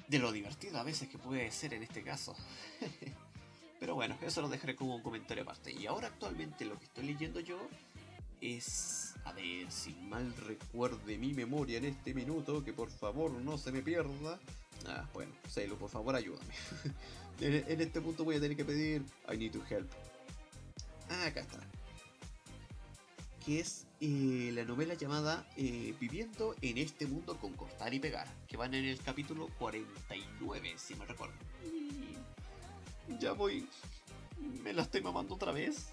De 0.07 0.17
lo 0.17 0.31
divertido 0.31 0.79
a 0.79 0.83
veces 0.83 1.07
que 1.07 1.19
puede 1.19 1.51
ser 1.51 1.73
en 1.73 1.83
este 1.83 2.03
caso. 2.03 2.35
Pero 3.79 3.95
bueno, 3.95 4.17
eso 4.21 4.41
lo 4.41 4.49
dejaré 4.49 4.75
como 4.75 4.95
un 4.95 5.03
comentario 5.03 5.43
aparte. 5.43 5.71
Y 5.71 5.85
ahora 5.85 6.07
actualmente 6.07 6.65
lo 6.65 6.77
que 6.79 6.85
estoy 6.85 7.05
leyendo 7.05 7.39
yo 7.39 7.59
es, 8.41 9.13
a 9.23 9.33
ver, 9.33 9.71
si 9.71 9.93
mal 9.93 10.35
recuerde 10.35 11.17
mi 11.17 11.33
memoria 11.33 11.77
en 11.77 11.85
este 11.85 12.13
minuto, 12.13 12.63
que 12.63 12.73
por 12.73 12.89
favor 12.89 13.31
no 13.31 13.57
se 13.57 13.71
me 13.71 13.81
pierda, 13.81 14.39
Ah, 14.87 15.05
bueno, 15.13 15.31
Sailor, 15.47 15.77
por 15.77 15.89
favor, 15.89 16.15
ayúdame. 16.15 16.53
en, 17.41 17.81
este 17.81 18.01
punto 18.01 18.23
voy 18.23 18.37
a 18.37 18.39
tener 18.39 18.55
que 18.55 18.65
pedir 18.65 19.03
I 19.31 19.37
need 19.37 19.51
to 19.51 19.61
help. 19.69 19.89
Ah, 21.09 21.25
acá 21.25 21.41
está. 21.41 21.57
Que 23.45 23.59
es 23.59 23.87
eh, 24.01 24.51
la 24.53 24.65
novela 24.65 24.93
llamada 24.93 25.47
eh, 25.55 25.93
Viviendo 25.99 26.55
en 26.61 26.77
este 26.77 27.05
mundo 27.05 27.37
con 27.37 27.53
cortar 27.53 27.93
y 27.93 27.99
pegar. 27.99 28.27
Que 28.47 28.57
van 28.57 28.73
en 28.73 28.85
el 28.85 28.99
capítulo 29.01 29.47
49, 29.59 30.75
si 30.77 30.95
me 30.95 31.05
recuerdo. 31.05 31.35
ya 33.19 33.31
voy. 33.33 33.67
¿Me 34.63 34.73
la 34.73 34.83
estoy 34.83 35.01
mamando 35.01 35.35
otra 35.35 35.51
vez? 35.51 35.89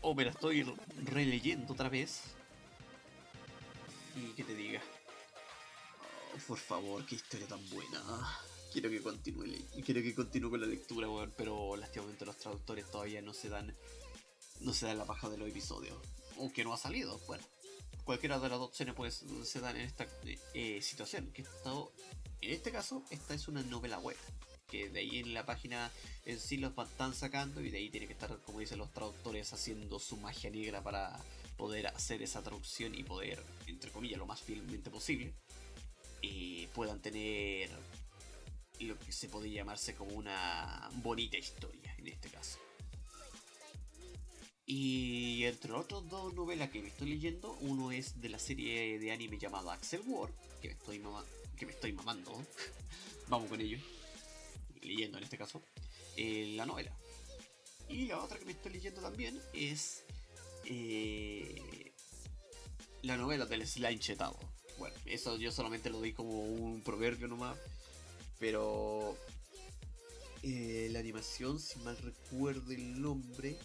¿O 0.00 0.14
me 0.14 0.24
la 0.24 0.30
estoy 0.30 0.64
releyendo 1.04 1.72
otra 1.72 1.88
vez? 1.88 2.22
Y 4.14 4.32
que 4.34 4.44
te 4.44 4.54
diga. 4.54 4.80
Por 6.46 6.58
favor, 6.58 7.04
qué 7.06 7.14
historia 7.14 7.46
tan 7.46 7.60
buena. 7.70 8.02
Quiero 8.72 8.90
que 8.90 9.00
continúe, 9.00 9.56
quiero 9.84 10.02
que 10.02 10.14
continúe 10.14 10.50
con 10.50 10.60
la 10.60 10.66
lectura, 10.66 11.08
weón, 11.08 11.32
pero 11.36 11.76
lastimamente 11.76 12.26
los 12.26 12.36
traductores 12.36 12.90
todavía 12.90 13.22
no 13.22 13.32
se 13.32 13.48
dan 13.48 13.74
no 14.60 14.72
se 14.72 14.86
dan 14.86 14.98
la 14.98 15.06
paja 15.06 15.28
de 15.28 15.38
los 15.38 15.48
episodios. 15.48 15.96
Aunque 16.38 16.64
no 16.64 16.72
ha 16.72 16.78
salido, 16.78 17.18
bueno. 17.26 17.44
Cualquiera 18.04 18.38
de 18.38 18.48
las 18.48 18.58
dos 18.58 18.68
opciones 18.68 19.24
se 19.42 19.60
dan 19.60 19.76
en 19.76 19.82
esta 19.82 20.06
eh, 20.54 20.80
situación. 20.80 21.32
Que 21.32 21.42
en 21.42 22.52
este 22.52 22.70
caso, 22.70 23.02
esta 23.10 23.34
es 23.34 23.48
una 23.48 23.62
novela 23.62 23.98
web. 23.98 24.16
Que 24.68 24.88
de 24.88 25.00
ahí 25.00 25.18
en 25.20 25.34
la 25.34 25.46
página 25.46 25.90
en 26.24 26.38
sí 26.38 26.56
los 26.56 26.76
están 26.76 27.14
sacando 27.14 27.60
y 27.60 27.70
de 27.70 27.78
ahí 27.78 27.90
tiene 27.90 28.06
que 28.06 28.12
estar, 28.12 28.36
como 28.42 28.60
dicen 28.60 28.78
los 28.78 28.92
traductores, 28.92 29.52
haciendo 29.52 29.98
su 29.98 30.16
magia 30.16 30.50
negra 30.50 30.82
para 30.82 31.18
poder 31.56 31.88
hacer 31.88 32.22
esa 32.22 32.42
traducción 32.42 32.94
y 32.94 33.02
poder, 33.02 33.42
entre 33.66 33.90
comillas, 33.90 34.18
lo 34.18 34.26
más 34.26 34.40
fielmente 34.40 34.90
posible, 34.90 35.32
eh, 36.22 36.68
puedan 36.74 37.00
tener 37.00 37.70
lo 38.80 38.98
que 38.98 39.12
se 39.12 39.28
podría 39.28 39.56
llamarse 39.56 39.94
como 39.94 40.12
una 40.14 40.90
bonita 40.94 41.38
historia 41.38 41.94
en 41.98 42.08
este 42.08 42.28
caso. 42.28 42.65
Y 44.66 45.44
entre 45.44 45.72
otros 45.72 46.08
dos 46.08 46.34
novelas 46.34 46.70
que 46.70 46.82
me 46.82 46.88
estoy 46.88 47.08
leyendo, 47.08 47.56
uno 47.60 47.92
es 47.92 48.20
de 48.20 48.28
la 48.28 48.40
serie 48.40 48.98
de 48.98 49.12
anime 49.12 49.38
llamada 49.38 49.72
Axel 49.72 50.02
War, 50.06 50.32
que 50.60 50.68
me 50.68 50.74
estoy, 50.74 51.00
que 51.56 51.66
me 51.66 51.72
estoy 51.72 51.92
mamando. 51.92 52.32
Vamos 53.28 53.48
con 53.48 53.60
ello. 53.60 53.78
Leyendo 54.82 55.18
en 55.18 55.24
este 55.24 55.38
caso. 55.38 55.62
Eh, 56.16 56.54
la 56.56 56.66
novela. 56.66 56.90
Y 57.88 58.06
la 58.06 58.20
otra 58.20 58.38
que 58.38 58.44
me 58.44 58.52
estoy 58.52 58.72
leyendo 58.72 59.00
también 59.00 59.40
es 59.52 60.02
eh, 60.64 61.92
la 63.02 63.16
novela 63.16 63.46
del 63.46 63.64
slime 63.68 64.00
chetado. 64.00 64.36
Bueno, 64.78 64.96
eso 65.04 65.36
yo 65.36 65.52
solamente 65.52 65.90
lo 65.90 65.98
doy 65.98 66.12
como 66.12 66.42
un 66.42 66.82
proverbio 66.82 67.28
nomás. 67.28 67.56
Pero 68.40 69.16
eh, 70.42 70.88
la 70.90 70.98
animación, 70.98 71.60
si 71.60 71.78
mal 71.80 71.96
recuerdo 71.98 72.72
el 72.72 73.00
nombre. 73.00 73.56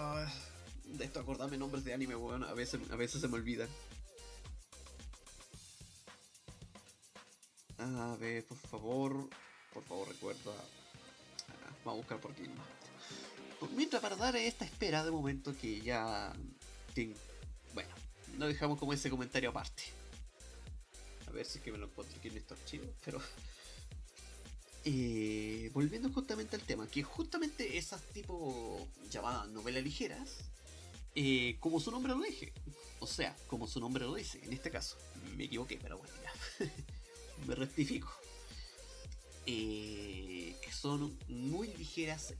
Ah, 0.00 0.24
de 0.84 1.04
esto 1.04 1.18
acordarme 1.18 1.58
nombres 1.58 1.82
de 1.82 1.92
anime, 1.92 2.14
bueno, 2.14 2.46
a 2.46 2.54
veces, 2.54 2.80
a 2.92 2.94
veces 2.94 3.20
se 3.20 3.26
me 3.26 3.34
olvidan. 3.34 3.68
A 7.78 8.16
ver, 8.20 8.46
por 8.46 8.58
favor, 8.58 9.28
por 9.74 9.82
favor 9.82 10.08
recuerda. 10.08 10.52
Ah, 11.48 11.70
vamos 11.84 11.94
a 11.94 11.96
buscar 11.96 12.20
por 12.20 12.30
aquí 12.30 12.44
Mientras 13.74 14.00
para 14.00 14.14
dar 14.14 14.36
esta 14.36 14.64
espera 14.64 15.02
de 15.02 15.10
momento 15.10 15.52
que 15.60 15.80
ya... 15.80 16.32
Bueno, 17.74 17.90
no 18.36 18.46
dejamos 18.46 18.78
como 18.78 18.92
ese 18.92 19.10
comentario 19.10 19.50
aparte. 19.50 19.82
A 21.26 21.32
ver 21.32 21.44
si 21.44 21.58
es 21.58 21.64
que 21.64 21.72
me 21.72 21.78
lo 21.78 21.86
encuentro 21.86 22.16
aquí 22.16 22.28
en 22.28 22.36
estos 22.36 22.56
archivos, 22.56 22.88
pero... 23.04 23.20
Eh, 24.84 25.70
volviendo 25.74 26.10
justamente 26.10 26.56
al 26.56 26.62
tema, 26.62 26.86
que 26.88 27.02
justamente 27.02 27.76
esas 27.78 28.02
tipo 28.12 28.86
llamadas 29.10 29.48
novelas 29.48 29.82
ligeras, 29.82 30.38
eh, 31.14 31.56
como 31.60 31.80
su 31.80 31.90
nombre 31.90 32.14
lo 32.14 32.22
dice, 32.22 32.52
o 33.00 33.06
sea, 33.06 33.36
como 33.48 33.66
su 33.66 33.80
nombre 33.80 34.04
lo 34.04 34.14
dice, 34.14 34.40
en 34.44 34.52
este 34.52 34.70
caso, 34.70 34.96
me 35.36 35.44
equivoqué, 35.44 35.78
pero 35.82 35.98
bueno, 35.98 36.14
ya, 36.22 36.66
me 37.46 37.54
rectifico. 37.54 38.12
Eh, 39.46 40.54
que 40.62 40.72
son 40.72 41.18
muy 41.28 41.68
ligeras 41.74 42.34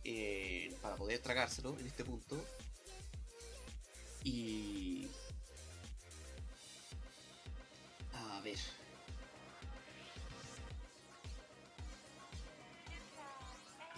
para 0.83 0.97
poder 0.97 1.21
tragárselo 1.21 1.79
en 1.79 1.87
este 1.87 2.05
punto. 2.05 2.43
Y... 4.25 5.09
A 8.13 8.41
ver. 8.43 8.59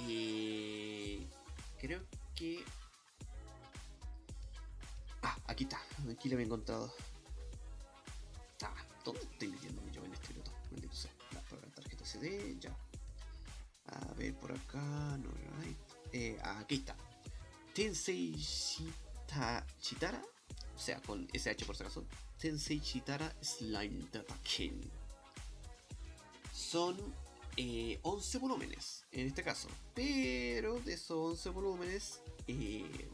Y... 0.07 1.27
Creo 1.81 2.01
que... 2.35 2.65
Ah, 5.23 5.37
aquí 5.47 5.65
está. 5.65 5.81
Aquí 6.11 6.29
lo 6.29 6.37
había 6.37 6.47
encontrado. 6.47 6.93
Ah, 8.63 8.75
todo 9.05 9.17
estoy 9.17 9.49
leyendo 9.49 9.83
yo 9.91 10.05
en 10.05 10.13
este 10.13 10.29
minuto. 10.29 10.53
Maldito 10.71 10.95
sea. 10.95 11.11
La 11.33 11.75
tarjeta 11.75 12.05
CD, 12.05 12.57
ya. 12.61 12.77
A 13.87 14.15
ver, 14.15 14.35
por 14.35 14.53
acá, 14.53 15.19
no 15.19 15.31
hay. 15.63 15.77
Eh, 16.13 16.39
aquí 16.43 16.77
está. 16.77 16.97
Tensei 17.75 18.35
Shita, 18.35 19.65
Chitara, 19.81 20.23
o 20.77 20.79
sea, 20.79 21.01
con 21.01 21.29
SH 21.33 21.65
por 21.65 21.77
si 21.77 21.83
acaso. 21.83 22.05
Tensei 22.39 22.81
Chitara 22.81 23.33
Slime 23.43 24.07
Data 24.13 24.37
Son 26.53 26.97
11 27.57 28.37
eh, 28.37 28.41
volúmenes, 28.41 29.05
en 29.13 29.27
este 29.27 29.43
caso. 29.43 29.69
Pero 29.95 30.79
de 30.81 30.95
esos 30.95 31.33
11 31.33 31.49
volúmenes, 31.51 32.21
eh, 32.47 33.11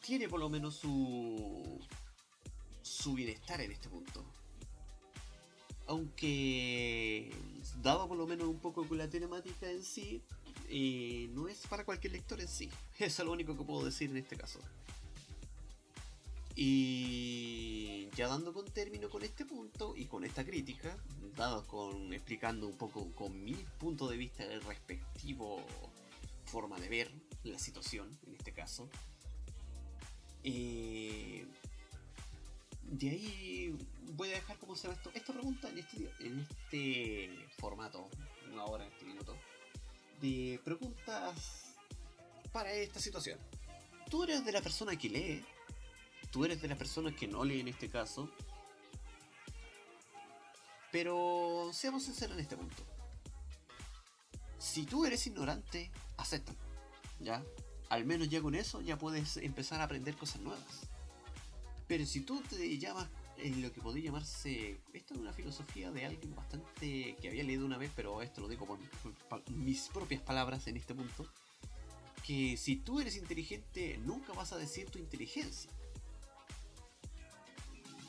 tiene 0.00 0.28
por 0.28 0.40
lo 0.40 0.48
menos 0.48 0.76
su, 0.76 1.80
su 2.82 3.14
bienestar 3.14 3.60
en 3.60 3.72
este 3.72 3.88
punto. 3.88 4.24
Aunque, 5.88 7.32
dado 7.82 8.08
por 8.08 8.16
lo 8.16 8.26
menos 8.26 8.48
un 8.48 8.58
poco 8.58 8.86
con 8.86 8.98
la 8.98 9.08
temática 9.08 9.70
en 9.70 9.82
sí, 9.82 10.22
eh, 10.68 11.28
no 11.32 11.48
es 11.48 11.66
para 11.66 11.84
cualquier 11.84 12.12
lector 12.12 12.40
en 12.40 12.48
sí. 12.48 12.70
Eso 12.98 13.22
es 13.22 13.26
lo 13.26 13.32
único 13.32 13.56
que 13.56 13.64
puedo 13.64 13.84
decir 13.84 14.10
en 14.10 14.16
este 14.16 14.36
caso. 14.36 14.58
Y 16.58 18.08
ya 18.16 18.28
dando 18.28 18.54
con 18.54 18.64
término 18.64 19.10
con 19.10 19.22
este 19.22 19.44
punto 19.44 19.94
y 19.94 20.06
con 20.06 20.24
esta 20.24 20.42
crítica, 20.44 20.96
dado 21.36 21.66
con 21.66 22.14
explicando 22.14 22.66
un 22.66 22.76
poco 22.78 23.12
con 23.12 23.44
mi 23.44 23.54
punto 23.78 24.08
de 24.08 24.16
vista 24.16 24.42
el 24.42 24.62
respectivo 24.62 25.62
forma 26.46 26.78
de 26.78 26.88
ver 26.88 27.12
la 27.44 27.58
situación 27.58 28.18
en 28.26 28.34
este 28.34 28.52
caso. 28.52 28.88
Eh, 30.42 31.46
de 32.84 33.10
ahí 33.10 33.76
voy 34.14 34.30
a 34.30 34.36
dejar 34.36 34.56
como 34.58 34.76
se 34.76 34.84
llama 34.84 34.94
esto, 34.94 35.10
esta 35.12 35.32
pregunta 35.32 35.68
en 35.68 35.78
este, 35.78 36.10
en 36.20 36.40
este 36.40 37.30
formato, 37.58 38.08
no 38.54 38.62
ahora 38.62 38.86
en 38.86 38.92
este 38.92 39.04
minuto, 39.04 39.36
de 40.20 40.60
preguntas 40.64 41.74
para 42.52 42.72
esta 42.72 43.00
situación. 43.00 43.38
Tú 44.08 44.22
eres 44.22 44.44
de 44.44 44.52
la 44.52 44.62
persona 44.62 44.96
que 44.96 45.08
lee, 45.08 45.44
tú 46.36 46.44
eres 46.44 46.60
de 46.60 46.68
la 46.68 46.76
persona 46.76 47.16
que 47.16 47.26
no 47.26 47.46
lee 47.46 47.60
en 47.60 47.68
este 47.68 47.88
caso, 47.88 48.28
pero 50.92 51.70
seamos 51.72 52.02
sinceros 52.02 52.36
en 52.36 52.42
este 52.42 52.58
punto. 52.58 52.82
Si 54.58 54.84
tú 54.84 55.06
eres 55.06 55.26
ignorante, 55.26 55.90
acepta, 56.18 56.52
¿ya? 57.20 57.42
Al 57.88 58.04
menos 58.04 58.28
ya 58.28 58.42
con 58.42 58.54
eso 58.54 58.82
ya 58.82 58.98
puedes 58.98 59.38
empezar 59.38 59.80
a 59.80 59.84
aprender 59.84 60.14
cosas 60.14 60.42
nuevas. 60.42 60.90
Pero 61.88 62.04
si 62.04 62.20
tú 62.20 62.42
te 62.42 62.76
llamas 62.76 63.08
en 63.38 63.62
lo 63.62 63.72
que 63.72 63.80
podría 63.80 64.04
llamarse. 64.04 64.78
Esto 64.92 65.14
es 65.14 65.20
una 65.20 65.32
filosofía 65.32 65.90
de 65.90 66.04
alguien 66.04 66.34
bastante. 66.34 67.16
que 67.18 67.28
había 67.28 67.44
leído 67.44 67.64
una 67.64 67.78
vez, 67.78 67.90
pero 67.96 68.20
esto 68.20 68.42
lo 68.42 68.48
digo 68.48 68.66
por, 68.66 68.78
mis 69.52 69.88
propias 69.88 70.20
palabras 70.20 70.66
en 70.66 70.76
este 70.76 70.94
punto. 70.94 71.26
Que 72.26 72.58
si 72.58 72.76
tú 72.76 73.00
eres 73.00 73.16
inteligente, 73.16 73.96
nunca 74.04 74.34
vas 74.34 74.52
a 74.52 74.58
decir 74.58 74.90
tu 74.90 74.98
inteligencia. 74.98 75.70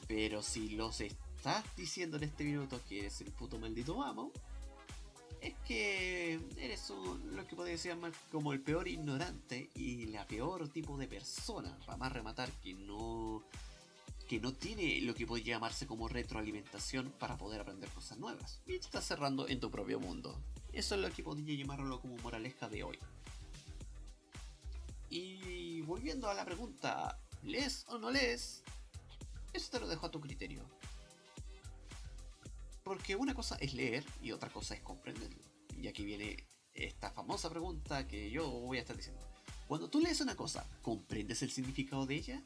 Pero 0.07 0.41
si 0.41 0.69
los 0.69 1.01
estás 1.01 1.63
diciendo 1.75 2.17
en 2.17 2.23
este 2.23 2.43
minuto 2.43 2.79
que 2.87 2.99
eres 2.99 3.21
el 3.21 3.31
puto 3.31 3.59
maldito 3.59 4.01
amo, 4.03 4.31
es 5.41 5.53
que 5.67 6.39
eres 6.57 6.89
lo 6.89 7.45
que 7.45 7.55
podría 7.55 7.75
llamar 7.75 8.11
como 8.31 8.53
el 8.53 8.61
peor 8.61 8.87
ignorante 8.87 9.69
y 9.75 10.07
la 10.07 10.25
peor 10.25 10.67
tipo 10.69 10.97
de 10.97 11.07
persona, 11.07 11.77
para 11.85 11.97
más 11.97 12.11
rematar 12.11 12.49
que 12.63 12.73
no 12.73 13.43
que 14.27 14.39
no 14.41 14.53
tiene 14.53 14.99
lo 15.01 15.15
que 15.15 15.25
podría 15.25 15.55
llamarse 15.55 15.87
como 15.87 16.09
retroalimentación 16.09 17.13
para 17.17 17.37
poder 17.37 17.61
aprender 17.61 17.89
cosas 17.91 18.17
nuevas. 18.17 18.59
Y 18.65 18.77
te 18.77 18.85
estás 18.85 19.05
cerrando 19.05 19.47
en 19.47 19.61
tu 19.61 19.71
propio 19.71 20.01
mundo. 20.01 20.37
Eso 20.73 20.95
es 20.95 21.01
lo 21.01 21.09
que 21.11 21.23
podría 21.23 21.57
llamarlo 21.57 22.01
como 22.01 22.17
moraleja 22.17 22.67
de 22.67 22.83
hoy. 22.83 22.99
Y 25.09 25.81
volviendo 25.83 26.29
a 26.29 26.33
la 26.33 26.43
pregunta, 26.43 27.17
¿lees 27.43 27.85
o 27.87 27.97
no 27.97 28.11
lees? 28.11 28.63
Eso 29.53 29.71
te 29.71 29.79
lo 29.79 29.87
dejo 29.87 30.05
a 30.05 30.11
tu 30.11 30.21
criterio. 30.21 30.63
Porque 32.83 33.15
una 33.15 33.33
cosa 33.33 33.57
es 33.59 33.73
leer 33.73 34.05
y 34.21 34.31
otra 34.31 34.49
cosa 34.49 34.73
es 34.73 34.81
comprenderlo. 34.81 35.43
Y 35.81 35.87
aquí 35.87 36.05
viene 36.05 36.47
esta 36.73 37.11
famosa 37.11 37.49
pregunta 37.49 38.07
que 38.07 38.29
yo 38.31 38.49
voy 38.49 38.77
a 38.77 38.81
estar 38.81 38.95
diciendo. 38.95 39.21
Cuando 39.67 39.89
tú 39.89 39.99
lees 39.99 40.21
una 40.21 40.35
cosa, 40.35 40.65
¿comprendes 40.81 41.41
el 41.41 41.51
significado 41.51 42.05
de 42.05 42.15
ella? 42.15 42.41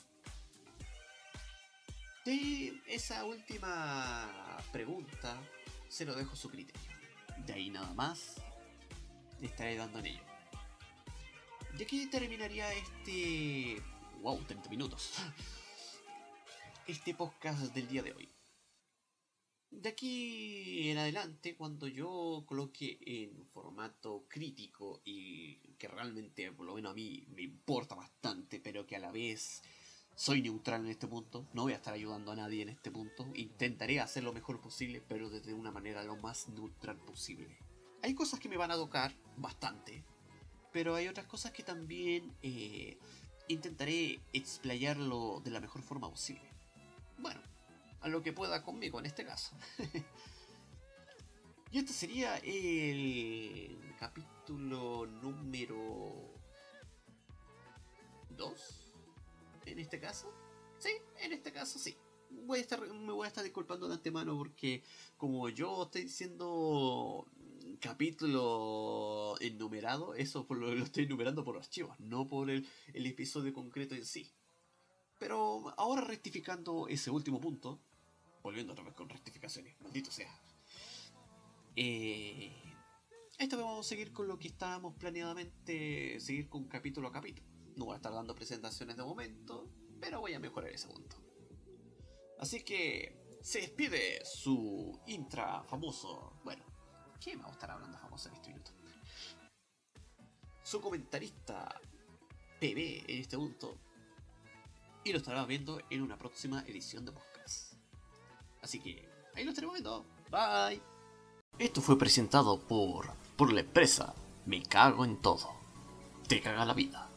De 2.25 2.81
esa 2.87 3.23
última 3.25 4.57
pregunta 4.71 5.39
se 5.89 6.05
lo 6.05 6.15
dejo 6.15 6.33
a 6.33 6.35
su 6.35 6.49
criterio. 6.49 6.81
De 7.45 7.53
ahí 7.53 7.69
nada 7.69 7.93
más 7.93 8.35
estaré 9.41 9.75
dando 9.75 9.99
en 9.99 10.07
ello. 10.07 10.23
Y 11.77 11.83
aquí 11.83 12.07
terminaría 12.07 12.71
este... 12.73 13.81
¡Wow! 14.21 14.43
30 14.43 14.69
minutos. 14.69 15.13
Este 16.87 17.13
podcast 17.13 17.61
del 17.75 17.87
día 17.87 18.01
de 18.01 18.11
hoy. 18.11 18.27
De 19.69 19.89
aquí 19.89 20.89
en 20.89 20.97
adelante, 20.97 21.55
cuando 21.55 21.87
yo 21.87 22.43
coloque 22.47 22.97
en 23.05 23.45
formato 23.45 24.25
crítico 24.27 24.99
y 25.05 25.57
que 25.77 25.87
realmente, 25.87 26.51
por 26.51 26.65
lo 26.65 26.73
menos 26.73 26.91
a 26.91 26.95
mí, 26.95 27.23
me 27.29 27.43
importa 27.43 27.93
bastante, 27.93 28.59
pero 28.59 28.87
que 28.87 28.95
a 28.95 28.99
la 28.99 29.11
vez 29.11 29.61
soy 30.15 30.41
neutral 30.41 30.81
en 30.81 30.89
este 30.91 31.07
punto, 31.07 31.47
no 31.53 31.63
voy 31.63 31.73
a 31.73 31.77
estar 31.77 31.93
ayudando 31.93 32.31
a 32.31 32.35
nadie 32.35 32.63
en 32.63 32.69
este 32.69 32.89
punto, 32.89 33.27
intentaré 33.35 33.99
hacer 33.99 34.23
lo 34.23 34.33
mejor 34.33 34.59
posible, 34.59 35.03
pero 35.07 35.29
desde 35.29 35.53
una 35.53 35.71
manera 35.71 36.03
lo 36.03 36.17
más 36.17 36.49
neutral 36.49 36.97
posible. 36.97 37.59
Hay 38.01 38.15
cosas 38.15 38.39
que 38.39 38.49
me 38.49 38.57
van 38.57 38.71
a 38.71 38.75
tocar 38.75 39.13
bastante, 39.37 40.03
pero 40.73 40.95
hay 40.95 41.07
otras 41.07 41.27
cosas 41.27 41.51
que 41.51 41.61
también 41.61 42.35
eh, 42.41 42.97
intentaré 43.47 44.19
explayarlo 44.33 45.41
de 45.45 45.51
la 45.51 45.59
mejor 45.59 45.83
forma 45.83 46.09
posible. 46.09 46.50
Bueno, 47.21 47.39
a 48.01 48.09
lo 48.09 48.23
que 48.23 48.33
pueda 48.33 48.63
conmigo 48.63 48.99
en 48.99 49.05
este 49.05 49.23
caso. 49.23 49.55
y 51.71 51.77
este 51.77 51.93
sería 51.93 52.37
el 52.37 53.95
capítulo 53.99 55.05
número 55.05 56.33
2. 58.31 58.93
En 59.67 59.79
este 59.79 59.99
caso. 59.99 60.33
Sí, 60.79 60.89
en 61.19 61.33
este 61.33 61.51
caso 61.51 61.77
sí. 61.77 61.95
Voy 62.31 62.59
a 62.59 62.61
estar, 62.61 62.81
me 62.81 63.11
voy 63.11 63.25
a 63.25 63.27
estar 63.27 63.43
disculpando 63.43 63.87
de 63.87 63.95
antemano 63.95 64.35
porque 64.35 64.83
como 65.17 65.49
yo 65.49 65.83
estoy 65.83 66.03
diciendo 66.03 67.27
capítulo 67.79 69.35
enumerado, 69.41 70.15
eso 70.15 70.47
lo, 70.49 70.73
lo, 70.73 70.83
estoy 70.83 71.03
enumerando 71.03 71.43
por 71.43 71.57
archivos, 71.57 71.99
no 71.99 72.27
por 72.27 72.49
el 72.49 72.65
episodio 72.93 73.53
concreto 73.53 73.95
en 73.95 74.05
sí. 74.05 74.31
Pero 75.21 75.71
ahora 75.77 76.01
rectificando 76.01 76.87
ese 76.87 77.11
último 77.11 77.39
punto, 77.39 77.79
volviendo 78.41 78.73
otra 78.73 78.83
vez 78.83 78.95
con 78.95 79.07
rectificaciones, 79.07 79.79
maldito 79.79 80.09
sea. 80.09 80.33
Eh, 81.75 82.51
vez 83.37 83.63
vamos 83.63 83.85
a 83.85 83.89
seguir 83.89 84.11
con 84.13 84.27
lo 84.27 84.39
que 84.39 84.47
estábamos 84.47 84.95
planeadamente 84.95 86.19
seguir 86.19 86.49
con 86.49 86.67
capítulo 86.67 87.07
a 87.07 87.11
capítulo. 87.11 87.47
No 87.75 87.85
voy 87.85 87.93
a 87.93 87.97
estar 87.97 88.11
dando 88.11 88.33
presentaciones 88.33 88.97
de 88.97 89.03
momento, 89.03 89.69
pero 89.99 90.21
voy 90.21 90.33
a 90.33 90.39
mejorar 90.39 90.71
ese 90.71 90.87
punto. 90.87 91.17
Así 92.39 92.63
que 92.63 93.37
se 93.43 93.61
despide 93.61 94.25
su 94.25 94.99
intra 95.05 95.63
famoso. 95.65 96.39
Bueno, 96.43 96.63
¿qué 97.23 97.37
me 97.37 97.43
va 97.43 97.49
a 97.49 97.53
estar 97.53 97.69
hablando 97.69 97.95
famoso 97.99 98.27
en 98.29 98.33
este 98.33 98.49
minuto? 98.49 98.71
Su 100.63 100.81
comentarista 100.81 101.79
PB 102.59 103.05
en 103.07 103.21
este 103.21 103.37
punto. 103.37 103.90
Y 105.03 105.11
lo 105.11 105.17
estará 105.17 105.45
viendo 105.45 105.81
en 105.89 106.01
una 106.01 106.17
próxima 106.17 106.63
edición 106.67 107.05
de 107.05 107.11
podcast. 107.11 107.73
Así 108.61 108.79
que 108.79 109.09
ahí 109.35 109.43
lo 109.43 109.49
estaremos 109.49 109.75
viendo. 109.75 110.05
Bye. 110.29 110.81
Esto 111.57 111.81
fue 111.81 111.97
presentado 111.97 112.59
por, 112.59 113.11
por 113.35 113.51
la 113.51 113.61
empresa 113.61 114.13
Me 114.45 114.61
Cago 114.63 115.03
en 115.05 115.21
Todo. 115.21 115.49
Te 116.27 116.39
caga 116.39 116.65
la 116.65 116.73
vida. 116.73 117.09